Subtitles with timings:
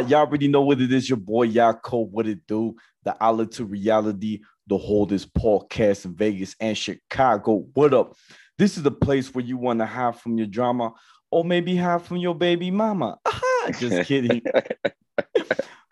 [0.00, 1.08] Y'all already know what it is.
[1.08, 2.74] Your boy Yako, what it do?
[3.04, 7.66] The outlet to reality, the holders podcast in Vegas and Chicago.
[7.74, 8.14] What up?
[8.58, 10.92] This is the place where you want to have from your drama
[11.30, 13.18] or maybe have from your baby mama.
[13.78, 14.40] Just kidding.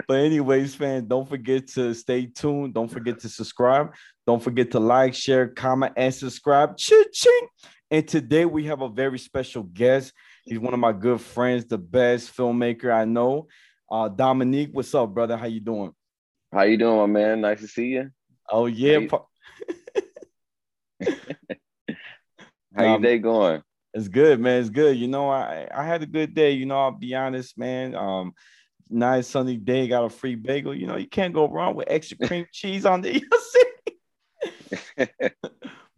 [0.09, 2.73] but anyways, fam, don't forget to stay tuned.
[2.73, 3.93] Don't forget to subscribe.
[4.27, 6.77] Don't forget to like, share, comment, and subscribe.
[6.79, 7.05] Ching.
[7.91, 10.13] And today we have a very special guest.
[10.45, 13.49] He's one of my good friends, the best filmmaker I know.
[13.91, 15.37] Uh, Dominique, what's up, brother?
[15.37, 15.93] How you doing?
[16.53, 17.41] How you doing, my man?
[17.41, 18.11] Nice to see you.
[18.49, 19.01] Oh yeah.
[19.11, 19.17] How,
[21.01, 21.17] you...
[22.77, 23.63] How um, your day going?
[23.93, 24.61] It's good, man.
[24.61, 24.97] It's good.
[24.97, 26.53] You know, I I had a good day.
[26.53, 27.97] You know, I'll be honest, man.
[27.97, 28.33] Um,
[28.89, 29.89] nice sunny day.
[29.89, 30.73] Got a free bagel.
[30.75, 33.25] You know, you can't go wrong with extra cream cheese on the.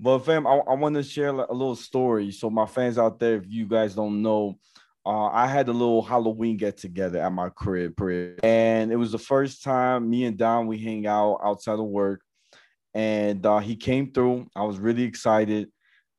[0.02, 2.32] But fam, I, I want to share a little story.
[2.32, 4.58] So my fans out there, if you guys don't know,
[5.04, 8.00] uh, I had a little Halloween get together at my crib,
[8.42, 12.22] and it was the first time me and Don we hang out outside of work,
[12.94, 14.46] and uh, he came through.
[14.54, 15.70] I was really excited,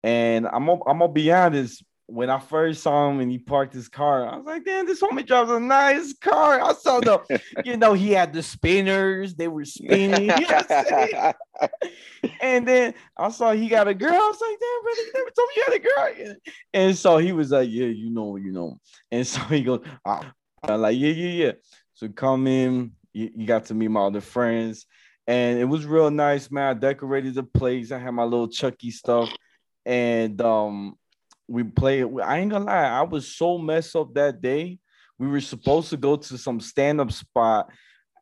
[0.04, 3.90] and I'm I'm gonna be honest when I first saw him and he parked his
[3.90, 6.62] car, I was like, damn, this homie drives a nice car.
[6.62, 10.30] I saw the, you know, he had the spinners, they were spinning.
[12.42, 14.14] and then I saw he got a girl.
[14.14, 16.10] I was like, damn, brother, you never told me you had a girl.
[16.74, 18.80] And so he was like, yeah, you know, you know.
[19.12, 20.32] And so he goes, ah.
[20.64, 21.54] I'm like, yeah, yeah, yeah.
[21.96, 24.86] So come in, you, you got to meet my other friends.
[25.26, 26.70] And it was real nice, man.
[26.70, 27.92] I decorated the place.
[27.92, 29.34] I had my little Chucky stuff.
[29.86, 30.96] And um,
[31.48, 32.08] we played.
[32.24, 34.80] I ain't gonna lie, I was so messed up that day.
[35.20, 37.70] We were supposed to go to some stand-up spot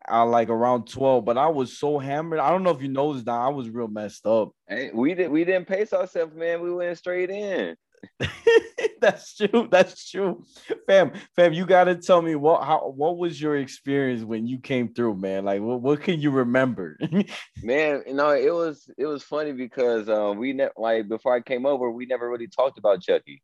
[0.09, 2.39] uh, like around 12, but I was so hammered.
[2.39, 4.49] I don't know if you noticed that I was real messed up.
[4.67, 6.61] Hey, we did we didn't pace ourselves, man.
[6.61, 7.76] We went straight in.
[9.02, 9.67] that's true.
[9.70, 10.44] That's true.
[10.88, 14.94] Fam, fam, you gotta tell me what how what was your experience when you came
[14.94, 15.45] through, man?
[15.45, 16.98] Like what, what can you remember?
[17.64, 21.42] man, you know, it was it was funny because uh, we ne- like before I
[21.42, 23.42] came over, we never really talked about Chucky.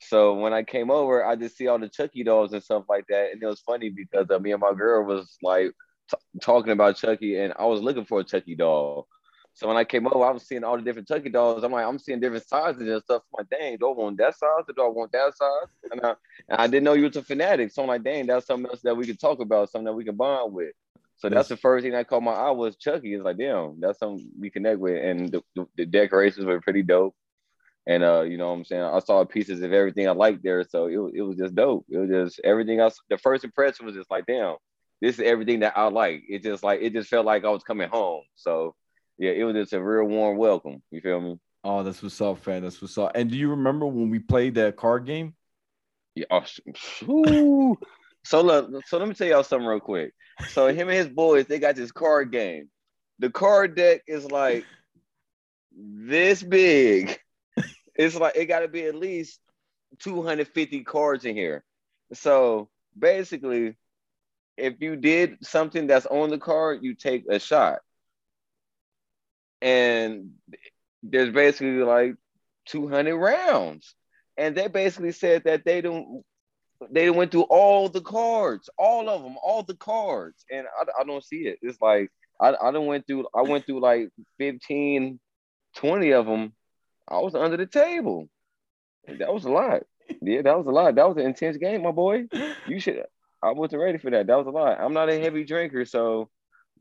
[0.00, 3.06] So when I came over, I just see all the Chucky dolls and stuff like
[3.08, 5.72] that, and it was funny because uh, me and my girl was like
[6.10, 9.08] t- talking about Chucky, and I was looking for a Chucky doll.
[9.58, 11.64] So when I came over, I was seeing all the different Chucky dolls.
[11.64, 13.22] I'm like, I'm seeing different sizes and stuff.
[13.24, 15.74] I'm like, dang, do I want that size or do I want that size?
[15.90, 16.14] And I,
[16.48, 17.72] and I didn't know you was a fanatic.
[17.72, 20.04] So I'm like, dang, that's something else that we could talk about, something that we
[20.04, 20.74] can bond with.
[21.16, 23.14] So that's the first thing that caught my eye was Chucky.
[23.14, 25.04] It's like, damn, that's something we connect with.
[25.04, 27.16] And the, the, the decorations were pretty dope.
[27.84, 28.82] And uh, you know what I'm saying?
[28.82, 30.62] I saw pieces of everything I liked there.
[30.62, 31.84] So it, it was just dope.
[31.90, 33.00] It was just everything else.
[33.10, 34.54] The first impression was just like, damn,
[35.00, 36.22] this is everything that I like.
[36.28, 38.22] It just like it just felt like I was coming home.
[38.36, 38.76] So
[39.18, 40.82] yeah, it was just a real warm welcome.
[40.90, 41.38] You feel me?
[41.64, 42.62] Oh, that's what's up, fan.
[42.62, 43.12] That's what's up.
[43.14, 45.34] And do you remember when we played that card game?
[46.14, 46.26] Yeah.
[46.30, 47.76] Oh,
[48.24, 50.12] so look, so let me tell y'all something real quick.
[50.50, 52.70] So him and his boys, they got this card game.
[53.18, 54.64] The card deck is like
[55.72, 57.18] this big.
[57.96, 59.40] It's like it got to be at least
[60.00, 61.64] 250 cards in here.
[62.12, 63.76] So basically,
[64.56, 67.80] if you did something that's on the card, you take a shot
[69.60, 70.30] and
[71.02, 72.14] there's basically like
[72.66, 73.94] 200 rounds.
[74.36, 76.22] And they basically said that they don't
[76.92, 80.44] they went through all the cards all of them all the cards.
[80.50, 81.58] And i, I don't see it.
[81.62, 82.10] It's like
[82.40, 85.18] i i don't went through i went through like 15
[85.76, 86.52] 20 of them
[87.08, 88.28] i was under the table.
[89.08, 89.82] That was a lot.
[90.22, 90.94] Yeah that was a lot.
[90.94, 92.26] That was an intense game my boy.
[92.66, 93.02] You should
[93.42, 94.28] i wasn't ready for that.
[94.28, 94.78] That was a lot.
[94.80, 96.30] I'm not a heavy drinker so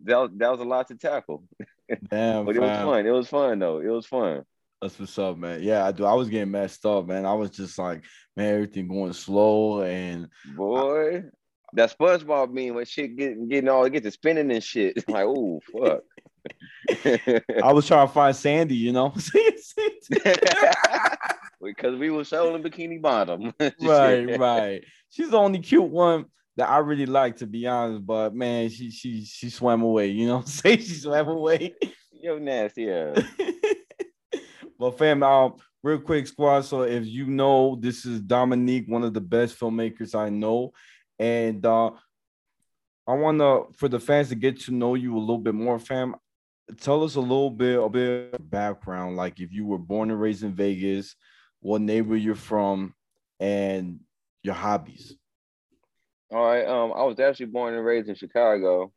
[0.04, 1.44] that, that was a lot to tackle
[2.10, 3.06] Damn, but it was fun.
[3.06, 3.80] It was fun though.
[3.80, 4.44] It was fun.
[4.82, 5.64] That's what's up, man.
[5.64, 6.06] Yeah, I do.
[6.06, 7.26] I was getting messed up, man.
[7.26, 8.04] I was just like,
[8.36, 11.24] man, everything going slow and boy, I,
[11.74, 15.08] that SpongeBob meme when shit getting getting all get to spinning and shit.
[15.10, 16.02] like, oh fuck.
[17.64, 19.10] I was trying to find Sandy, you know,
[21.62, 23.52] because we were showing Bikini Bottom.
[23.82, 24.84] right, right.
[25.10, 26.26] She's the only cute one
[26.58, 28.06] that I really like, to be honest.
[28.06, 30.08] But man, she she she swam away.
[30.08, 31.76] You know, say she swam away.
[32.12, 32.84] Yo, nasty.
[32.84, 33.22] Yeah.
[34.80, 36.62] but fam, um, real quick, squad.
[36.62, 40.74] So if you know, this is Dominique, one of the best filmmakers I know,
[41.20, 41.92] and uh,
[43.08, 45.80] I want to for the fans to get to know you a little bit more,
[45.80, 46.16] fam.
[46.82, 50.44] Tell us a little bit a bit background, like if you were born and raised
[50.44, 51.16] in Vegas,
[51.62, 52.94] what neighborhood you're from,
[53.40, 54.00] and
[54.42, 55.16] your hobbies.
[56.32, 56.66] All right.
[56.68, 58.92] Um, I was actually born and raised in Chicago.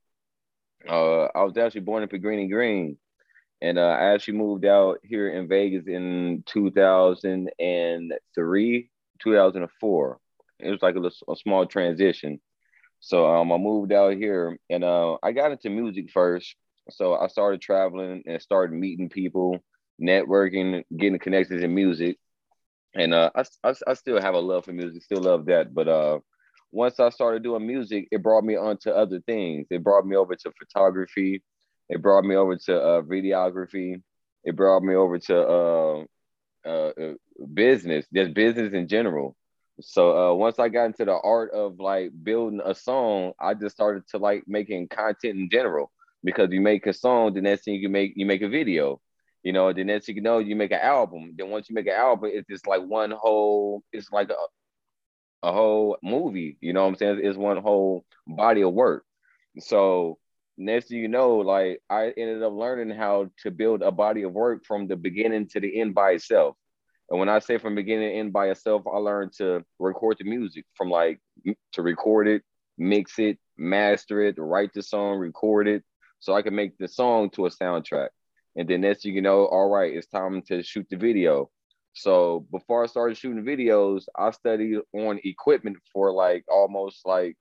[0.88, 2.96] Uh, I was actually born in Cabrini Green,
[3.62, 8.90] and uh, I actually moved out here in Vegas in 2003,
[9.22, 10.18] 2004.
[10.60, 12.40] It was like a, a small transition.
[13.00, 16.54] So um, I moved out here, and uh, I got into music first.
[16.90, 19.58] So I started traveling and started meeting people,
[20.02, 22.18] networking, getting connections in music,
[22.94, 25.72] and uh, I, I, I still have a love for music, still love that.
[25.74, 26.18] But uh,
[26.72, 29.66] once I started doing music, it brought me onto other things.
[29.70, 31.42] It brought me over to photography.
[31.88, 34.02] It brought me over to uh, videography.
[34.44, 36.04] It brought me over to uh,
[36.64, 37.14] uh, uh,
[37.52, 39.36] business, just business in general.
[39.80, 43.74] So uh, once I got into the art of like building a song, I just
[43.74, 45.90] started to like making content in general.
[46.22, 49.00] Because you make a song, the next thing you can make you make a video.
[49.42, 51.34] You know, the next thing you know, you make an album.
[51.36, 53.82] Then once you make an album, it's just like one whole.
[53.90, 54.36] It's like a
[55.42, 56.56] a whole movie.
[56.60, 57.20] You know what I'm saying?
[57.22, 59.04] It's one whole body of work.
[59.58, 60.18] So
[60.56, 64.32] next thing you know, like I ended up learning how to build a body of
[64.32, 66.56] work from the beginning to the end by itself.
[67.08, 70.24] And when I say from beginning to end by itself, I learned to record the
[70.24, 71.18] music from like
[71.72, 72.42] to record it,
[72.78, 75.82] mix it, master it, write the song, record it,
[76.20, 78.08] so I can make the song to a soundtrack.
[78.56, 81.50] And then next thing you know, all right, it's time to shoot the video.
[81.92, 87.36] So before I started shooting videos, I studied on equipment for like almost like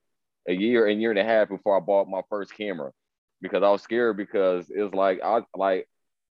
[0.48, 2.90] a year and year and a half before I bought my first camera
[3.40, 5.88] because I was scared because it was like I like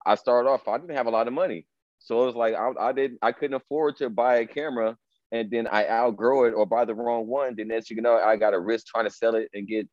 [0.06, 1.66] I started off I didn't have a lot of money.
[1.99, 4.96] So it was like I, I didn't I couldn't afford to buy a camera
[5.32, 7.56] and then I outgrow it or buy the wrong one.
[7.56, 9.88] Then as you know, I got a risk trying to sell it and get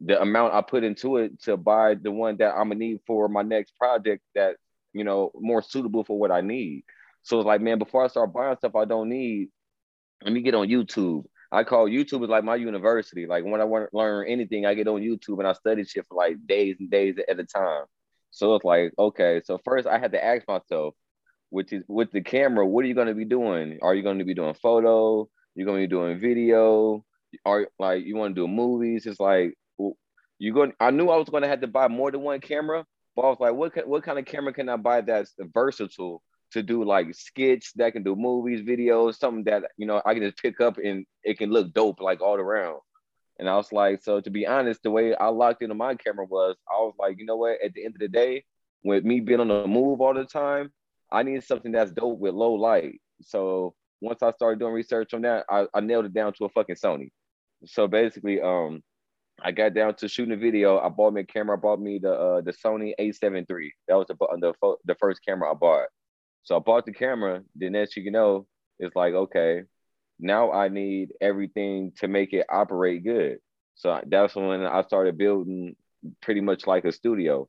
[0.00, 3.28] the amount I put into it to buy the one that I'm gonna need for
[3.28, 4.56] my next project that
[4.92, 6.84] you know more suitable for what I need.
[7.26, 9.48] So it's like, man, before I start buying stuff I don't need,
[10.22, 11.24] let me get on YouTube.
[11.50, 13.26] I call YouTube is like my university.
[13.26, 16.06] Like when I want to learn anything, I get on YouTube and I study shit
[16.08, 17.86] for like days and days at a time.
[18.30, 20.94] So it's like, okay, so first I had to ask myself,
[21.50, 23.80] which is with the camera, what are you going to be doing?
[23.82, 25.28] Are you going to be doing photo?
[25.56, 27.04] You're going to be doing video?
[27.44, 29.04] Are like you want to do movies?
[29.04, 29.54] It's like
[30.38, 30.74] you going.
[30.78, 32.84] I knew I was going to have to buy more than one camera,
[33.16, 36.62] but I was like, what what kind of camera can I buy that's versatile to
[36.62, 40.38] do like skits that can do movies, videos, something that you know I can just
[40.38, 42.80] pick up and it can look dope like all around.
[43.38, 46.24] And I was like, so to be honest, the way I locked into my camera
[46.24, 47.58] was I was like, you know what?
[47.62, 48.44] At the end of the day,
[48.82, 50.72] with me being on the move all the time,
[51.12, 53.00] I need something that's dope with low light.
[53.20, 56.48] So once I started doing research on that, I, I nailed it down to a
[56.48, 57.10] fucking Sony.
[57.66, 58.82] So basically, um,
[59.42, 60.78] I got down to shooting a video.
[60.78, 61.56] I bought me a camera.
[61.56, 63.74] I bought me the uh, the Sony A7 III.
[63.88, 65.88] That was the the, the first camera I bought.
[66.46, 67.42] So I bought the camera.
[67.56, 68.46] Then next you know,
[68.78, 69.64] it's like, okay,
[70.18, 73.38] now I need everything to make it operate good.
[73.74, 75.76] So that's when I started building
[76.22, 77.48] pretty much like a studio.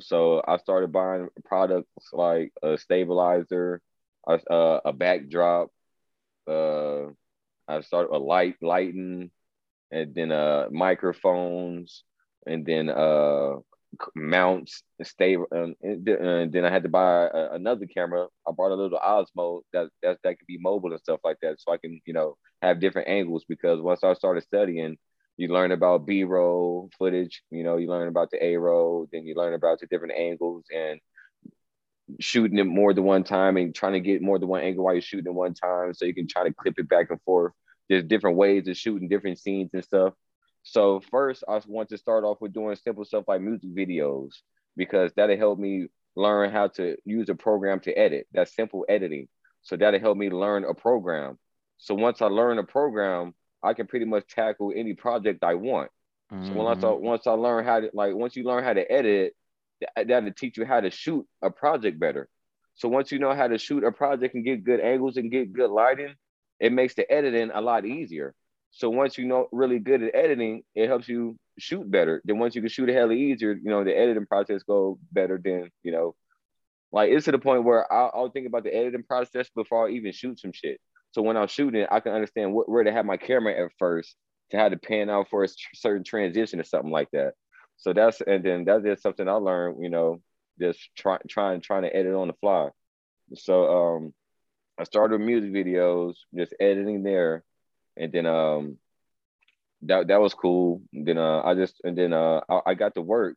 [0.00, 3.82] So I started buying products like a stabilizer,
[4.26, 5.68] a, a, a backdrop,
[6.48, 7.08] uh,
[7.68, 9.30] I started a light lighting,
[9.90, 12.04] and then uh microphones,
[12.46, 13.56] and then uh
[14.14, 18.26] mounts stay um, and, then I had to buy a, another camera.
[18.46, 21.60] I bought a little Osmo that, that that could be mobile and stuff like that,
[21.60, 23.44] so I can you know have different angles.
[23.48, 24.96] Because once I started studying,
[25.36, 27.42] you learn about B-roll footage.
[27.50, 31.00] You know, you learn about the A-roll, then you learn about the different angles and
[32.20, 34.94] shooting it more than one time and trying to get more than one angle while
[34.94, 37.52] you're shooting it one time, so you can try to clip it back and forth.
[37.88, 40.14] There's different ways of shooting different scenes and stuff.
[40.62, 44.30] So first, I want to start off with doing simple stuff like music videos
[44.76, 48.26] because that'll help me learn how to use a program to edit.
[48.32, 49.28] That's simple editing.
[49.62, 51.38] So that'll help me learn a program.
[51.78, 55.90] So once I learn a program, I can pretty much tackle any project I want.
[56.32, 56.46] Mm-hmm.
[56.46, 59.34] So once I once I learn how to like once you learn how to edit,
[59.96, 62.28] that'll teach you how to shoot a project better.
[62.74, 65.52] So once you know how to shoot a project and get good angles and get
[65.52, 66.14] good lighting,
[66.58, 68.34] it makes the editing a lot easier.
[68.72, 72.22] So once you know really good at editing, it helps you shoot better.
[72.24, 75.40] Then once you can shoot a hell easier, you know, the editing process go better
[75.42, 76.14] than, you know,
[76.90, 79.92] like it's to the point where I'll, I'll, think about the editing process before I
[79.92, 80.80] even shoot some shit.
[81.12, 84.16] So when I'm shooting, I can understand what, where to have my camera at first
[84.50, 87.34] to how to pan out for a certain transition or something like that.
[87.76, 90.22] So that's and then that's just something I learned, you know,
[90.58, 92.68] just trying trying trying to edit on the fly.
[93.34, 94.14] So um
[94.78, 97.44] I started with music videos, just editing there
[97.96, 98.78] and then um
[99.82, 100.82] that that was cool.
[100.92, 103.36] And then uh, I just and then uh, I, I, got to work,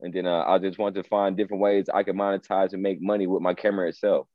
[0.00, 3.00] and then uh, I just wanted to find different ways I could monetize and make
[3.00, 4.26] money with my camera itself.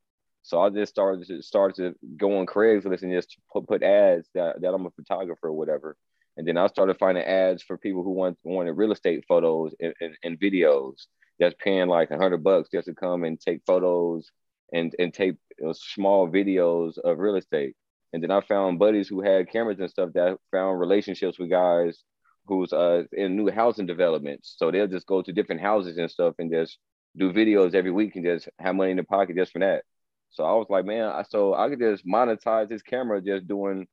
[0.44, 4.28] So I just started to start to go on Craigslist and just put, put ads
[4.34, 5.96] that, that I'm a photographer or whatever.
[6.36, 9.94] And then I started finding ads for people who want wanted real estate photos and,
[10.02, 11.06] and, and videos
[11.40, 14.32] that's paying like a hundred bucks just to come and take photos
[14.74, 15.36] and and take
[15.74, 17.76] small videos of real estate.
[18.14, 22.04] And then I found buddies who had cameras and stuff that found relationships with guys
[22.46, 24.56] who's uh in new housing developments.
[24.58, 26.78] So they'll just go to different houses and stuff and just
[27.16, 29.84] do videos every week and just have money in the pocket just for that.
[30.32, 33.88] So I was like, man, I, so I could just monetize this camera just doing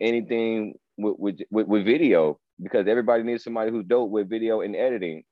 [0.00, 4.74] anything with, with, with, with video because everybody needs somebody who's dope with video and
[4.74, 5.22] editing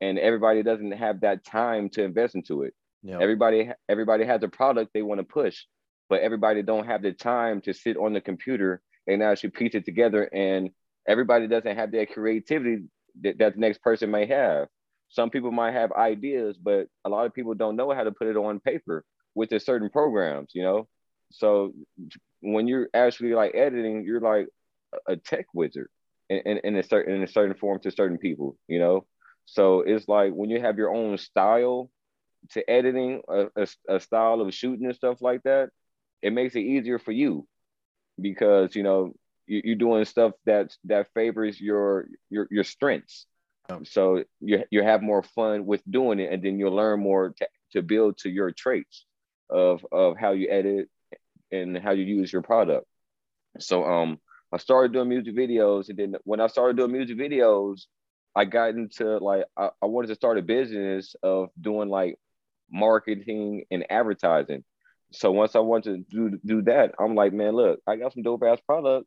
[0.00, 2.74] and everybody doesn't have that time to invest into it.
[3.02, 3.20] Yep.
[3.20, 5.64] Everybody everybody has a product they want to push,
[6.08, 9.84] but everybody don't have the time to sit on the computer and actually piece it
[9.84, 10.70] together and
[11.06, 12.84] everybody doesn't have that creativity
[13.22, 14.68] that, that the next person may have.
[15.08, 18.26] Some people might have ideas, but a lot of people don't know how to put
[18.26, 20.88] it on paper with the certain programs, you know.
[21.30, 21.72] So
[22.40, 24.48] when you're actually like editing, you're like
[25.06, 25.88] a tech wizard
[26.28, 29.06] in, in, in a certain in a certain form to certain people, you know.
[29.44, 31.90] So it's like when you have your own style
[32.50, 35.70] to editing, a, a, a style of shooting and stuff like that,
[36.22, 37.46] it makes it easier for you
[38.20, 39.12] because you know
[39.46, 43.26] you, are doing stuff that that favors your your your strengths.
[43.84, 47.48] So you you have more fun with doing it, and then you'll learn more to,
[47.72, 49.04] to build to your traits
[49.50, 50.88] of of how you edit
[51.52, 52.86] and how you use your product.
[53.58, 54.18] So um,
[54.52, 57.82] I started doing music videos, and then when I started doing music videos,
[58.34, 62.18] I got into like I, I wanted to start a business of doing like
[62.70, 64.64] marketing and advertising.
[65.12, 68.22] So once I wanted to do do that, I'm like, man, look, I got some
[68.22, 69.06] dope ass product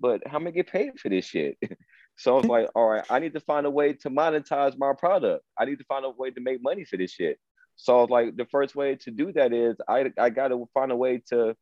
[0.00, 1.56] but how am I get paid for this shit?
[2.16, 4.92] so I was like, all right, I need to find a way to monetize my
[4.98, 5.44] product.
[5.58, 7.38] I need to find a way to make money for this shit.
[7.76, 10.68] So I was like, the first way to do that is I I got to
[10.74, 11.56] find a way to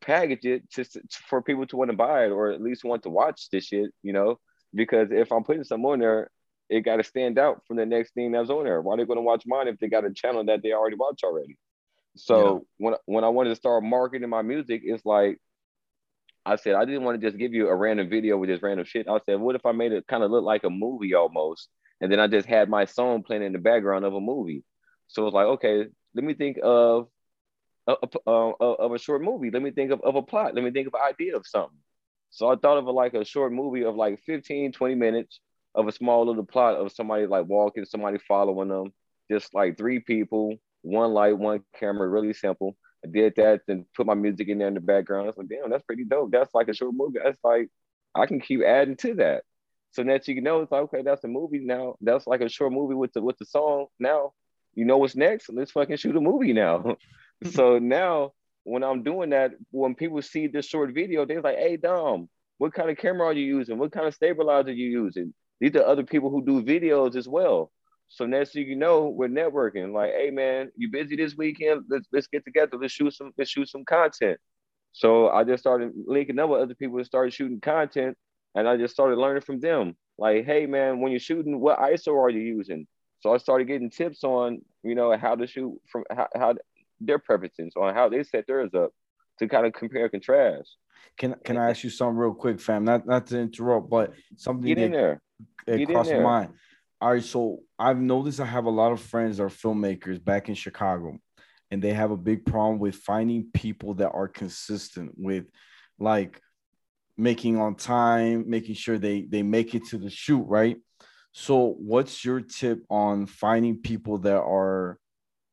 [0.00, 0.84] package it to,
[1.28, 3.90] for people to want to buy it or at least want to watch this shit,
[4.02, 4.38] you know?
[4.74, 6.30] Because if I'm putting some on there,
[6.68, 8.80] it got to stand out from the next thing that's on there.
[8.82, 11.22] Why are they to watch mine if they got a channel that they already watch
[11.24, 11.56] already?
[12.18, 12.86] So yeah.
[12.86, 15.38] when when I wanted to start marketing my music, it's like
[16.44, 18.84] I said I didn't want to just give you a random video with this random
[18.84, 19.08] shit.
[19.08, 21.68] I said, what if I made it kind of look like a movie almost,
[22.00, 24.64] and then I just had my song playing in the background of a movie.
[25.08, 27.08] So it's like, okay, let me think of
[27.86, 27.96] a,
[28.26, 29.50] a, a, of a short movie.
[29.50, 30.54] Let me think of, of a plot.
[30.54, 31.78] Let me think of an idea of something.
[32.30, 35.40] So I thought of a, like a short movie of like 15, 20 minutes
[35.74, 38.92] of a small little plot of somebody like walking, somebody following them,
[39.30, 42.76] just like three people, one light, one camera, really simple.
[43.04, 45.24] I did that, then put my music in there in the background.
[45.24, 46.32] I was like, damn, that's pretty dope.
[46.32, 47.18] That's like a short movie.
[47.22, 47.68] That's like,
[48.14, 49.44] I can keep adding to that.
[49.92, 51.96] So next you know, it's like, okay, that's a movie now.
[52.00, 53.86] That's like a short movie with the with the song.
[53.98, 54.32] Now
[54.74, 55.48] you know what's next.
[55.50, 56.96] Let's fucking shoot a movie now.
[57.52, 58.32] so now
[58.64, 62.74] when I'm doing that, when people see this short video, they're like, hey Dom, what
[62.74, 63.78] kind of camera are you using?
[63.78, 65.32] What kind of stabilizer are you using?
[65.60, 67.72] These are other people who do videos as well.
[68.08, 69.92] So next thing you know, we're networking.
[69.92, 71.84] Like, hey man, you busy this weekend?
[71.88, 72.78] Let's let's get together.
[72.80, 74.38] Let's shoot some let's shoot some content.
[74.92, 78.16] So I just started linking up with other people and started shooting content,
[78.54, 79.96] and I just started learning from them.
[80.16, 82.86] Like, hey man, when you're shooting, what ISO are you using?
[83.20, 86.54] So I started getting tips on, you know, how to shoot from how, how
[87.00, 88.92] their preferences on how they set theirs up
[89.38, 90.76] to kind of compare and contrast.
[91.16, 92.84] Can can I ask you something real quick, fam?
[92.84, 95.20] Not not to interrupt, but something get in there.
[95.66, 96.54] It crossed my mind.
[97.00, 100.48] All right, so I've noticed I have a lot of friends that are filmmakers back
[100.48, 101.16] in Chicago,
[101.70, 105.44] and they have a big problem with finding people that are consistent with
[106.00, 106.40] like
[107.16, 110.76] making on time, making sure they they make it to the shoot, right?
[111.30, 114.98] So, what's your tip on finding people that are,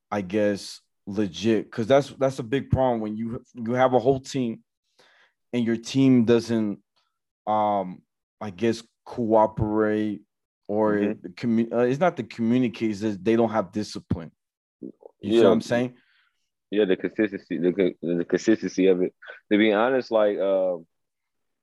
[0.10, 1.66] I guess, legit?
[1.66, 4.64] Because that's that's a big problem when you you have a whole team,
[5.54, 6.80] and your team doesn't,
[7.46, 8.02] um,
[8.42, 10.22] I guess, cooperate
[10.68, 11.28] or mm-hmm.
[11.34, 14.32] commu- uh, it's not the communicators they don't have discipline.
[14.82, 14.92] You
[15.22, 15.40] yeah.
[15.40, 15.94] see what I'm saying?
[16.72, 19.14] Yeah, the consistency, the, the consistency of it.
[19.52, 20.78] To be honest, like uh,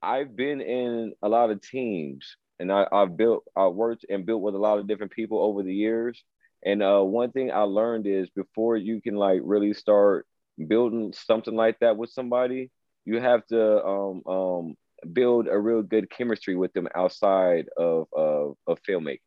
[0.01, 4.43] I've been in a lot of teams, and I, I've built, I worked and built
[4.43, 6.23] with a lot of different people over the years.
[6.65, 10.27] And uh, one thing I learned is before you can like really start
[10.69, 12.71] building something like that with somebody,
[13.05, 14.75] you have to um, um,
[15.13, 19.21] build a real good chemistry with them outside of of, of filmmaking.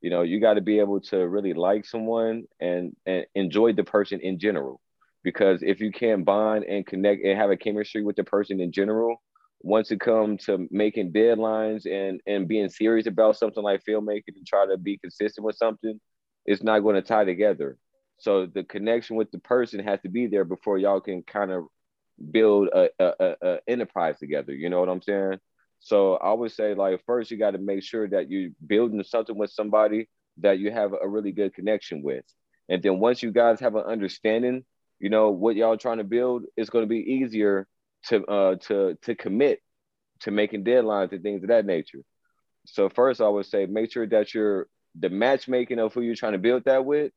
[0.00, 3.84] You know, you got to be able to really like someone and and enjoy the
[3.84, 4.80] person in general.
[5.22, 8.72] Because if you can't bond and connect and have a chemistry with the person in
[8.72, 9.22] general,
[9.60, 14.46] once it comes to making deadlines and and being serious about something like filmmaking and
[14.46, 16.00] try to be consistent with something,
[16.46, 17.76] it's not going to tie together.
[18.18, 21.64] So the connection with the person has to be there before y'all can kind of
[22.30, 24.52] build a, a, a, enterprise together.
[24.52, 25.38] You know what I'm saying?
[25.80, 29.36] So I would say like first you got to make sure that you're building something
[29.36, 30.08] with somebody
[30.38, 32.24] that you have a really good connection with.
[32.68, 34.64] And then once you guys have an understanding,
[34.98, 37.66] you know, what y'all trying to build, it's going to be easier
[38.08, 39.60] to uh to to commit
[40.20, 42.00] to making deadlines and things of that nature.
[42.66, 46.32] so first I would say make sure that you're the matchmaking of who you're trying
[46.32, 47.12] to build that with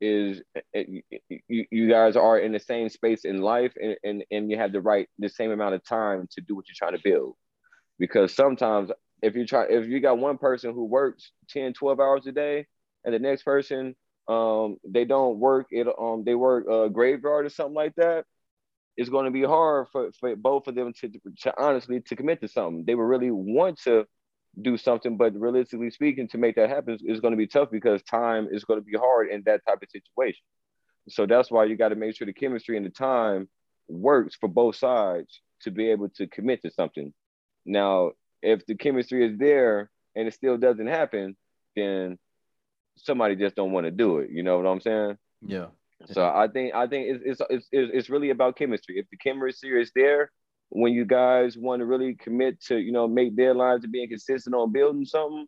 [0.00, 1.04] is it,
[1.48, 4.72] you, you guys are in the same space in life and, and, and you have
[4.72, 7.34] the right the same amount of time to do what you're trying to build.
[7.98, 8.90] Because sometimes
[9.22, 12.66] if you try if you got one person who works 10 12 hours a day
[13.04, 13.96] and the next person
[14.28, 18.24] um they don't work it um they work a uh, graveyard or something like that
[18.98, 22.40] it's going to be hard for, for both of them to, to honestly to commit
[22.40, 22.84] to something.
[22.84, 24.04] They would really want to
[24.60, 28.02] do something, but realistically speaking, to make that happen is going to be tough because
[28.02, 30.42] time is going to be hard in that type of situation.
[31.08, 33.48] So that's why you got to make sure the chemistry and the time
[33.88, 37.12] works for both sides to be able to commit to something.
[37.64, 38.12] Now,
[38.42, 41.36] if the chemistry is there and it still doesn't happen,
[41.76, 42.18] then
[42.96, 44.30] somebody just don't want to do it.
[44.30, 45.16] You know what I'm saying?
[45.46, 45.66] Yeah.
[46.12, 48.98] So I think I think it's it's it's, it's really about chemistry.
[48.98, 50.30] If the chemistry is there,
[50.70, 54.54] when you guys want to really commit to, you know, make deadlines and being consistent
[54.54, 55.46] on building something,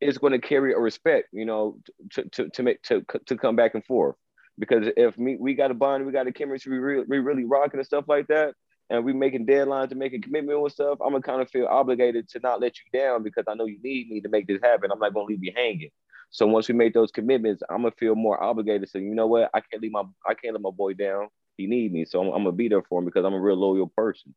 [0.00, 1.78] it's going to carry a respect, you know,
[2.10, 4.16] to, to, to make to, to come back and forth.
[4.58, 7.44] Because if me, we got a bond, we got a chemistry, we really, we really
[7.44, 8.54] rocking and stuff like that,
[8.90, 12.28] and we making deadlines and making commitment with stuff, I'm gonna kind of feel obligated
[12.30, 14.90] to not let you down because I know you need me to make this happen.
[14.90, 15.90] I'm not gonna leave you hanging.
[16.30, 18.88] So once we make those commitments, I'm gonna feel more obligated.
[18.88, 19.50] So you know what?
[19.54, 22.06] I can't leave my I can't let my boy down he need me.
[22.06, 24.34] So I'm, I'm, gonna be there for him because I'm a real loyal person.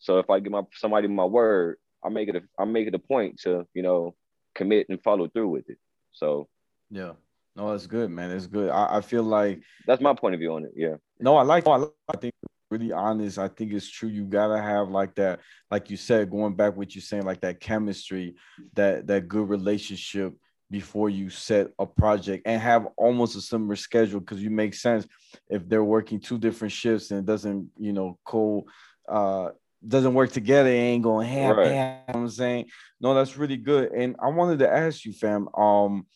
[0.00, 2.94] So if I give my somebody my word, I make it a, I make it
[2.94, 4.16] a point to you know
[4.56, 5.78] commit and follow through with it.
[6.10, 6.48] So
[6.90, 7.12] yeah,
[7.54, 8.32] no, that's good, man.
[8.32, 8.70] It's good.
[8.70, 10.72] I, I feel like that's my point of view on it.
[10.74, 10.96] Yeah.
[11.20, 11.68] No, I like.
[11.68, 12.34] I, I think
[12.70, 13.38] really honest.
[13.38, 14.08] I think it's true.
[14.08, 17.60] You gotta have like that, like you said, going back what you're saying, like that
[17.60, 18.34] chemistry,
[18.74, 20.34] that that good relationship
[20.72, 25.06] before you set a project and have almost a similar schedule because you make sense.
[25.50, 28.64] If they're working two different shifts and it doesn't you know co
[29.08, 29.50] uh
[29.86, 31.66] doesn't work together it ain't going ham, right.
[31.66, 32.70] ham you know i'm saying?
[33.00, 33.92] No that's really good.
[33.92, 36.06] And i wanted to ask you fam um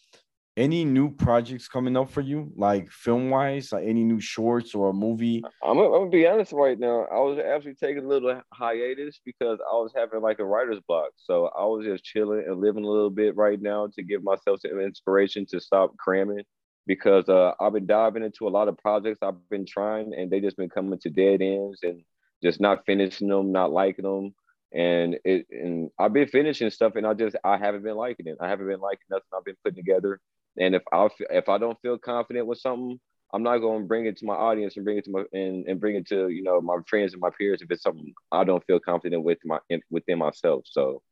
[0.56, 4.88] any new projects coming up for you, like film wise, like any new shorts or
[4.88, 5.42] a movie?
[5.62, 7.06] I'm, gonna be honest right now.
[7.12, 11.10] I was actually taking a little hiatus because I was having like a writer's block.
[11.16, 14.60] So I was just chilling and living a little bit right now to give myself
[14.60, 16.44] some inspiration to stop cramming
[16.86, 20.40] because uh, I've been diving into a lot of projects I've been trying and they
[20.40, 22.02] just been coming to dead ends and
[22.42, 24.34] just not finishing them, not liking them.
[24.72, 28.36] And it and I've been finishing stuff and I just I haven't been liking it.
[28.40, 30.20] I haven't been liking nothing I've been putting together.
[30.58, 32.98] And if I if I don't feel confident with something,
[33.32, 35.66] I'm not going to bring it to my audience and bring it to my and,
[35.66, 38.44] and bring it to you know my friends and my peers if it's something I
[38.44, 40.64] don't feel confident with my in, within myself.
[40.66, 41.02] So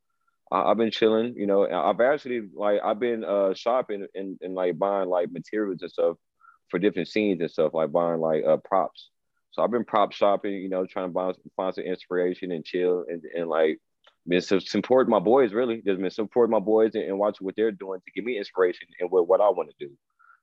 [0.51, 1.35] I, have been chilling.
[1.35, 5.81] You know, I've actually like I've been uh shopping and, and like buying like materials
[5.81, 6.17] and stuff
[6.69, 9.09] for different scenes and stuff like buying like uh props.
[9.51, 10.53] So I've been prop shopping.
[10.53, 13.79] You know, trying to buy, find some inspiration and chill and and like
[14.27, 15.81] been supporting my boys really.
[15.85, 18.87] Just been supporting my boys and, and watching what they're doing to give me inspiration
[18.99, 19.93] and what, what I want to do.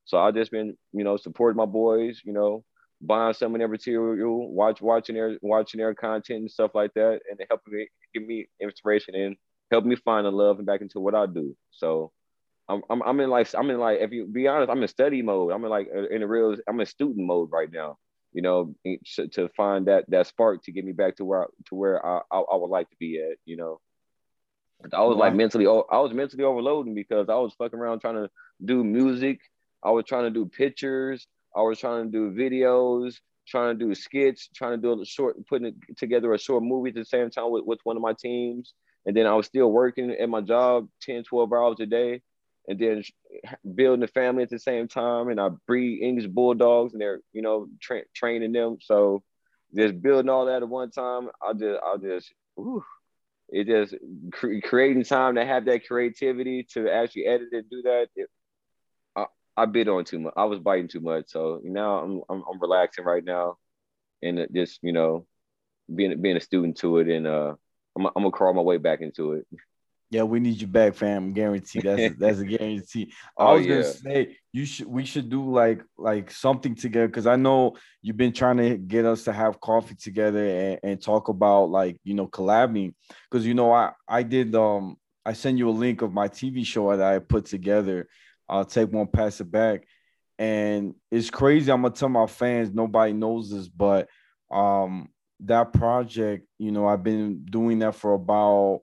[0.04, 2.64] So I just been, you know, supporting my boys, you know,
[3.00, 7.20] buying some of their material, watch watching their watching their content and stuff like that,
[7.30, 9.36] and helping me give me inspiration and
[9.70, 11.56] help me find the love and back into what I do.
[11.70, 12.12] So
[12.68, 15.22] I'm, I'm, I'm in like I'm in like if you be honest, I'm in study
[15.22, 15.52] mode.
[15.52, 17.98] I'm in like uh, in a real I'm in student mode right now
[18.32, 18.74] you know,
[19.32, 22.38] to find that that spark to get me back to where to where I, I,
[22.38, 23.80] I would like to be at, you know.
[24.92, 28.28] I was like mentally, I was mentally overloading because I was fucking around trying to
[28.64, 29.38] do music.
[29.84, 31.26] I was trying to do pictures.
[31.54, 33.14] I was trying to do videos,
[33.46, 36.96] trying to do skits, trying to do a short, putting together a short movie at
[36.96, 38.74] the same time with, with one of my teams.
[39.06, 42.22] And then I was still working at my job 10, 12 hours a day
[42.68, 43.03] and then
[43.75, 45.29] building a family at the same time.
[45.29, 48.79] And I breed English bulldogs, and they're you know tra- training them.
[48.81, 49.22] So
[49.75, 52.85] just building all that at one time, I just I just whew,
[53.48, 53.94] it just
[54.33, 58.09] cre- creating time to have that creativity to actually edit and do that.
[58.16, 58.29] It,
[59.16, 60.35] I, I bit on too much.
[60.37, 61.27] I was biting too much.
[61.29, 63.57] So now I'm I'm, I'm relaxing right now,
[64.22, 65.27] and just you know
[65.94, 67.55] being being a student to it, and uh,
[67.96, 69.46] I'm I'm gonna crawl my way back into it.
[70.12, 71.33] Yeah, we need you back, fam.
[71.33, 71.81] Guarantee.
[71.81, 73.11] That's that's a guarantee.
[73.38, 77.27] I oh, was gonna say you should we should do like like something together because
[77.27, 81.29] I know you've been trying to get us to have coffee together and, and talk
[81.29, 82.92] about like you know collabing
[83.31, 86.66] because you know I I did um I sent you a link of my TV
[86.66, 88.07] show that I put together.
[88.51, 89.85] I'll take one pass it back,
[90.38, 91.72] and it's crazy.
[91.72, 94.11] I'm gonna tell my fans nobody knows this, but
[94.51, 95.09] um
[95.40, 98.83] that project you know I've been doing that for about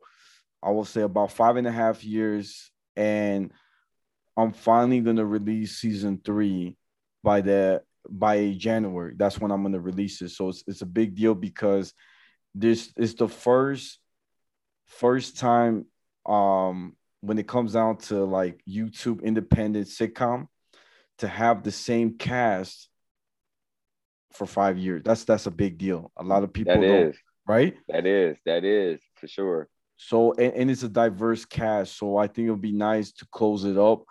[0.62, 3.52] I will say about five and a half years, and
[4.36, 6.78] I'm finally gonna release season three
[7.24, 9.14] by the by January.
[9.18, 10.30] That's when I'm gonna release it.
[10.30, 11.94] So it's, it's a big deal because
[12.56, 14.00] this is the first
[14.88, 15.86] first time
[16.26, 20.48] um when it comes down to like YouTube independent sitcom
[21.20, 22.90] to have the same cast
[24.32, 25.02] for five years.
[25.04, 26.12] That's that's a big deal.
[26.18, 27.18] A lot of people That don't, is.
[27.48, 27.76] right?
[27.88, 28.38] That is.
[28.46, 29.68] That is for sure.
[30.02, 31.98] So and, and it's a diverse cast.
[31.98, 34.04] So I think it'll be nice to close it up.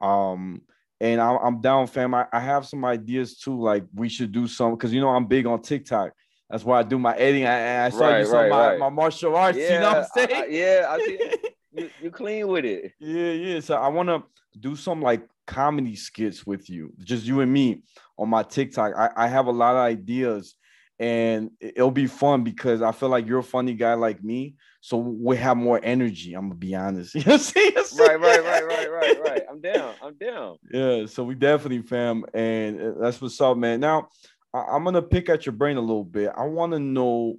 [0.00, 0.62] Um
[1.00, 2.14] and I'm, I'm down, fam.
[2.14, 3.60] I, I have some ideas too.
[3.60, 6.12] Like we should do some because you know I'm big on TikTok.
[6.48, 7.46] That's why I do my editing.
[7.46, 8.78] I, I started Right, doing some right, my, right.
[8.78, 9.58] my martial arts.
[9.58, 10.42] you know what I'm saying?
[10.42, 11.18] I- yeah, I see.
[11.76, 12.92] You, you clean with it.
[13.00, 13.58] Yeah, yeah.
[13.58, 14.22] So I want to
[14.60, 17.82] do some like comedy skits with you, just you and me
[18.16, 18.92] on my TikTok.
[18.96, 20.54] I, I have a lot of ideas
[21.00, 24.54] and it'll be fun because I feel like you're a funny guy like me.
[24.84, 26.34] So we have more energy.
[26.34, 27.14] I'm gonna be honest.
[27.14, 27.72] You I'm saying?
[27.98, 29.42] Right, right, right, right, right, right.
[29.50, 29.94] I'm down.
[30.02, 30.58] I'm down.
[30.70, 33.80] Yeah, so we definitely fam, and uh, that's what's up, man.
[33.80, 34.10] Now
[34.52, 36.32] I- I'm gonna pick at your brain a little bit.
[36.36, 37.36] I want to know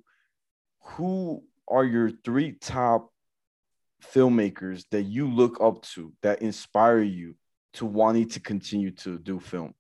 [0.96, 3.12] who are your three top
[4.04, 7.36] filmmakers that you look up to that inspire you
[7.74, 9.76] to wanting to continue to do film.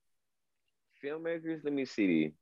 [1.03, 2.33] Filmmakers, let me see.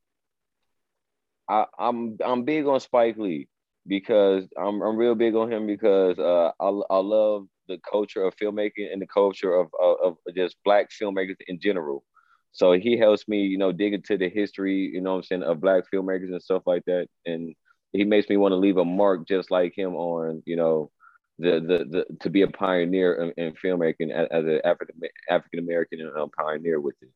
[1.47, 3.47] I, I'm I'm big on Spike Lee
[3.87, 8.35] because I'm I'm real big on him because uh, I I love the culture of
[8.35, 12.03] filmmaking and the culture of, of of just black filmmakers in general.
[12.51, 15.59] So he helps me, you know, dig into the history, you know I'm saying, of
[15.59, 17.07] black filmmakers and stuff like that.
[17.25, 17.55] And
[17.93, 20.91] he makes me want to leave a mark just like him on, you know,
[21.39, 24.95] the the, the to be a pioneer in, in filmmaking as, an African
[25.29, 25.99] African American
[26.37, 27.09] pioneer with it.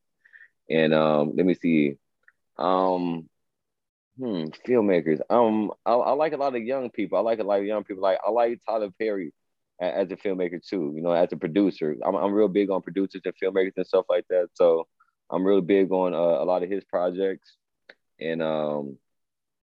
[0.70, 1.96] And um, let me see,
[2.58, 3.28] um,
[4.18, 5.20] hmm, filmmakers.
[5.30, 7.18] Um, I, I like a lot of young people.
[7.18, 8.02] I like a lot of young people.
[8.02, 9.32] Like I like Tyler Perry
[9.80, 10.92] as a filmmaker too.
[10.94, 14.06] You know, as a producer, I'm I'm real big on producers and filmmakers and stuff
[14.08, 14.48] like that.
[14.54, 14.86] So
[15.30, 17.56] I'm really big on uh, a lot of his projects,
[18.20, 18.98] and um,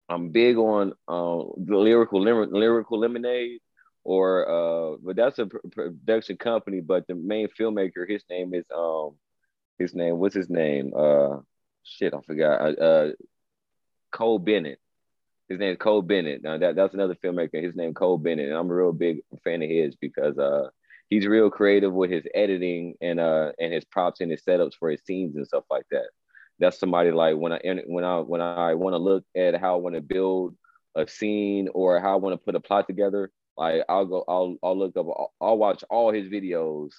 [0.08, 3.60] I'm big on um, the lyrical Lyrical Lemonade,
[4.04, 6.80] or uh, but that's a pr- production company.
[6.80, 9.16] But the main filmmaker, his name is um,
[9.78, 10.92] his name what's his name?
[10.96, 11.38] Uh,
[11.84, 12.60] shit, I forgot.
[12.60, 13.10] Uh, uh
[14.12, 14.79] Cole Bennett.
[15.48, 16.42] His name is Cole Bennett.
[16.42, 17.62] Now that that's another filmmaker.
[17.62, 20.68] His name Cole Bennett, and I'm a real big fan of his because uh
[21.09, 24.90] he's real creative with his editing and uh and his props and his setups for
[24.90, 26.07] his scenes and stuff like that.
[26.59, 29.79] That's somebody like when I when I when I want to look at how I
[29.79, 30.57] want to build
[30.94, 33.31] a scene or how I want to put a plot together.
[33.57, 36.92] Like I'll go, I'll I'll look up, I'll, I'll watch all his videos,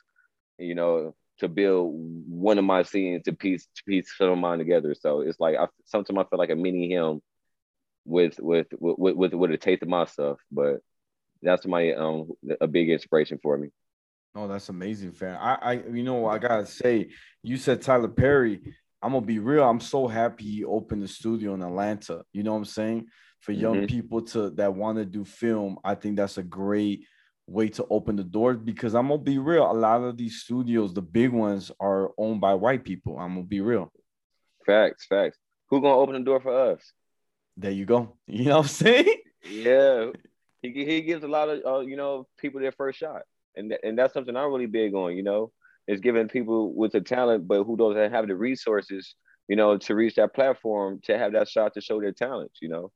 [0.58, 1.94] you know, to build
[2.28, 4.96] one of my scenes to piece to piece some of mine together.
[5.00, 7.22] So it's like I sometimes I feel like a mini him
[8.06, 10.40] with with with with with a taste of my stuff.
[10.52, 10.78] But
[11.42, 13.70] that's my um a big inspiration for me.
[14.36, 15.38] Oh, that's amazing, fam.
[15.40, 17.10] I, I, you know, I gotta say,
[17.44, 18.62] you said Tyler Perry.
[19.02, 19.64] I'm gonna be real.
[19.64, 22.24] I'm so happy he opened the studio in Atlanta.
[22.32, 23.08] You know what I'm saying?
[23.42, 23.88] For young Mhm.
[23.90, 27.06] people to that want to do film, I think that's a great
[27.48, 28.58] way to open the doors.
[28.58, 29.70] Because I'm gonna be real.
[29.70, 33.18] A lot of these studios, the big ones, are owned by white people.
[33.20, 33.92] I'm gonna be real.
[34.66, 35.38] Facts, facts.
[35.70, 36.82] Who gonna open the door for us?
[37.58, 38.18] There you go.
[38.28, 39.18] You know what I'm saying?
[39.52, 40.12] Yeah,
[40.62, 43.24] he he gives a lot of uh, you know people their first shot,
[43.56, 45.16] and th- and that's something I'm really big on.
[45.18, 45.52] You know,
[45.88, 49.16] is giving people with the talent but who doesn't have the resources,
[49.50, 52.60] you know, to reach that platform to have that shot to show their talents.
[52.62, 52.92] You know,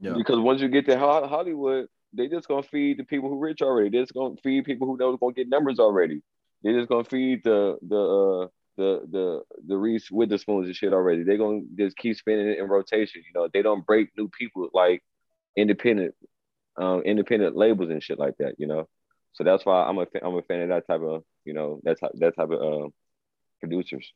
[0.00, 0.14] Yeah.
[0.16, 3.62] because once you get to Ho- Hollywood, they just gonna feed the people who rich
[3.62, 3.90] already.
[3.90, 6.22] They're just gonna feed people who know gonna get numbers already.
[6.62, 11.24] They're just gonna feed the the uh, the the the Reese Witherspoons and shit already.
[11.24, 13.22] They're gonna just keep spinning it in rotation.
[13.26, 15.02] You know, they don't break new people like
[15.56, 16.14] independent
[16.78, 18.54] um independent labels and shit like that.
[18.58, 18.88] You know,
[19.32, 22.00] so that's why I'm a I'm a fan of that type of you know that
[22.00, 22.88] type that type of uh,
[23.60, 24.12] producers.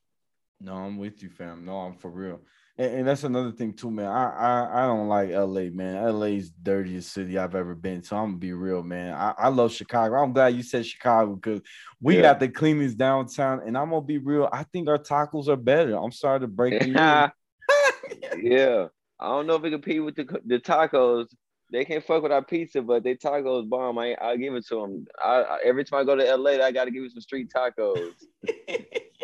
[0.61, 1.64] No, I'm with you, fam.
[1.64, 2.40] No, I'm for real.
[2.78, 4.06] And, and that's another thing too, man.
[4.06, 6.02] I, I I don't like LA, man.
[6.18, 8.02] LA's dirtiest city I've ever been.
[8.02, 9.14] So I'm gonna be real, man.
[9.14, 10.16] I, I love Chicago.
[10.16, 11.60] I'm glad you said Chicago because
[12.00, 12.22] we Yeah.
[12.22, 13.62] got the cleanest downtown.
[13.66, 14.48] And I'm gonna be real.
[14.52, 15.96] I think our tacos are better.
[15.96, 16.96] I'm sorry to break news.
[18.38, 18.86] yeah,
[19.20, 21.26] I don't know if it compete with the the tacos.
[21.72, 23.98] They can't fuck with our pizza, but they tacos bomb.
[23.98, 25.06] I I give it to them.
[25.24, 27.50] I, I every time I go to LA, I got to give you some street
[27.54, 28.12] tacos.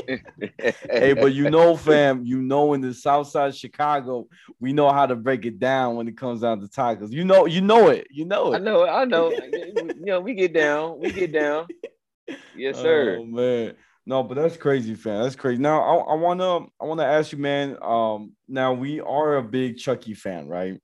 [0.90, 4.26] hey, but you know, fam, you know, in the South Side of Chicago,
[4.60, 7.12] we know how to break it down when it comes down to tacos.
[7.12, 8.06] You know, you know it.
[8.10, 8.56] You know it.
[8.56, 9.30] I know, I know.
[9.52, 11.66] you know, we get down, we get down.
[12.56, 13.18] Yes, sir.
[13.20, 13.74] Oh man.
[14.04, 15.22] No, but that's crazy, fam.
[15.22, 15.62] That's crazy.
[15.62, 17.76] Now I, I wanna I wanna ask you, man.
[17.80, 20.80] Um, now we are a big Chucky fan, right?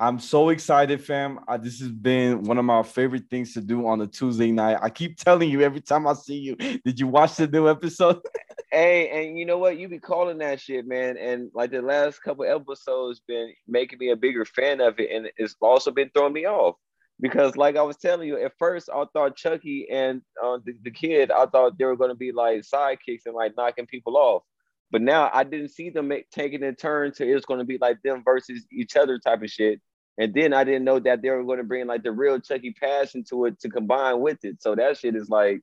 [0.00, 1.40] I'm so excited, fam.
[1.48, 4.78] I, this has been one of my favorite things to do on a Tuesday night.
[4.80, 6.56] I keep telling you every time I see you.
[6.84, 8.20] Did you watch the new episode?
[8.70, 9.78] Hey, and you know what?
[9.78, 11.16] You be calling that shit, man.
[11.16, 15.30] And like the last couple episodes been making me a bigger fan of it, and
[15.38, 16.76] it's also been throwing me off
[17.18, 20.90] because like I was telling you, at first I thought Chucky and uh, the, the
[20.90, 24.42] kid, I thought they were going to be like sidekicks and like knocking people off.
[24.90, 27.78] But now I didn't see them make, taking a turn to it's going to be
[27.80, 29.80] like them versus each other type of shit.
[30.18, 32.72] And then I didn't know that they were going to bring like the real Chucky
[32.72, 34.60] passion to it to combine with it.
[34.60, 35.60] So that shit is like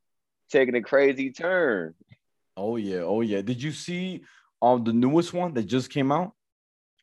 [0.50, 1.94] taking a crazy turn.
[2.56, 3.42] Oh yeah, oh yeah.
[3.42, 4.24] Did you see
[4.62, 6.32] um the newest one that just came out?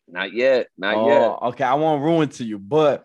[0.09, 1.49] Not yet, not oh, yet.
[1.51, 3.05] Okay, I won't ruin to you, but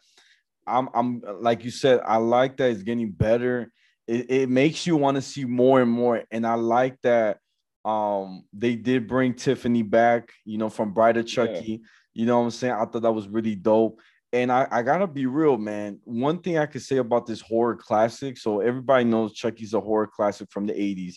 [0.65, 3.71] I'm I'm like you said, I like that it's getting better.
[4.07, 7.39] It, it makes you want to see more and more, and I like that.
[7.83, 11.71] Um, they did bring Tiffany back, you know, from Bride of Chucky.
[11.71, 11.87] Yeah.
[12.13, 12.73] You know what I'm saying?
[12.73, 13.99] I thought that was really dope.
[14.41, 15.99] And I, I gotta be real, man.
[16.03, 20.07] One thing I could say about this horror classic, so everybody knows Chucky's a horror
[20.07, 21.15] classic from the 80s.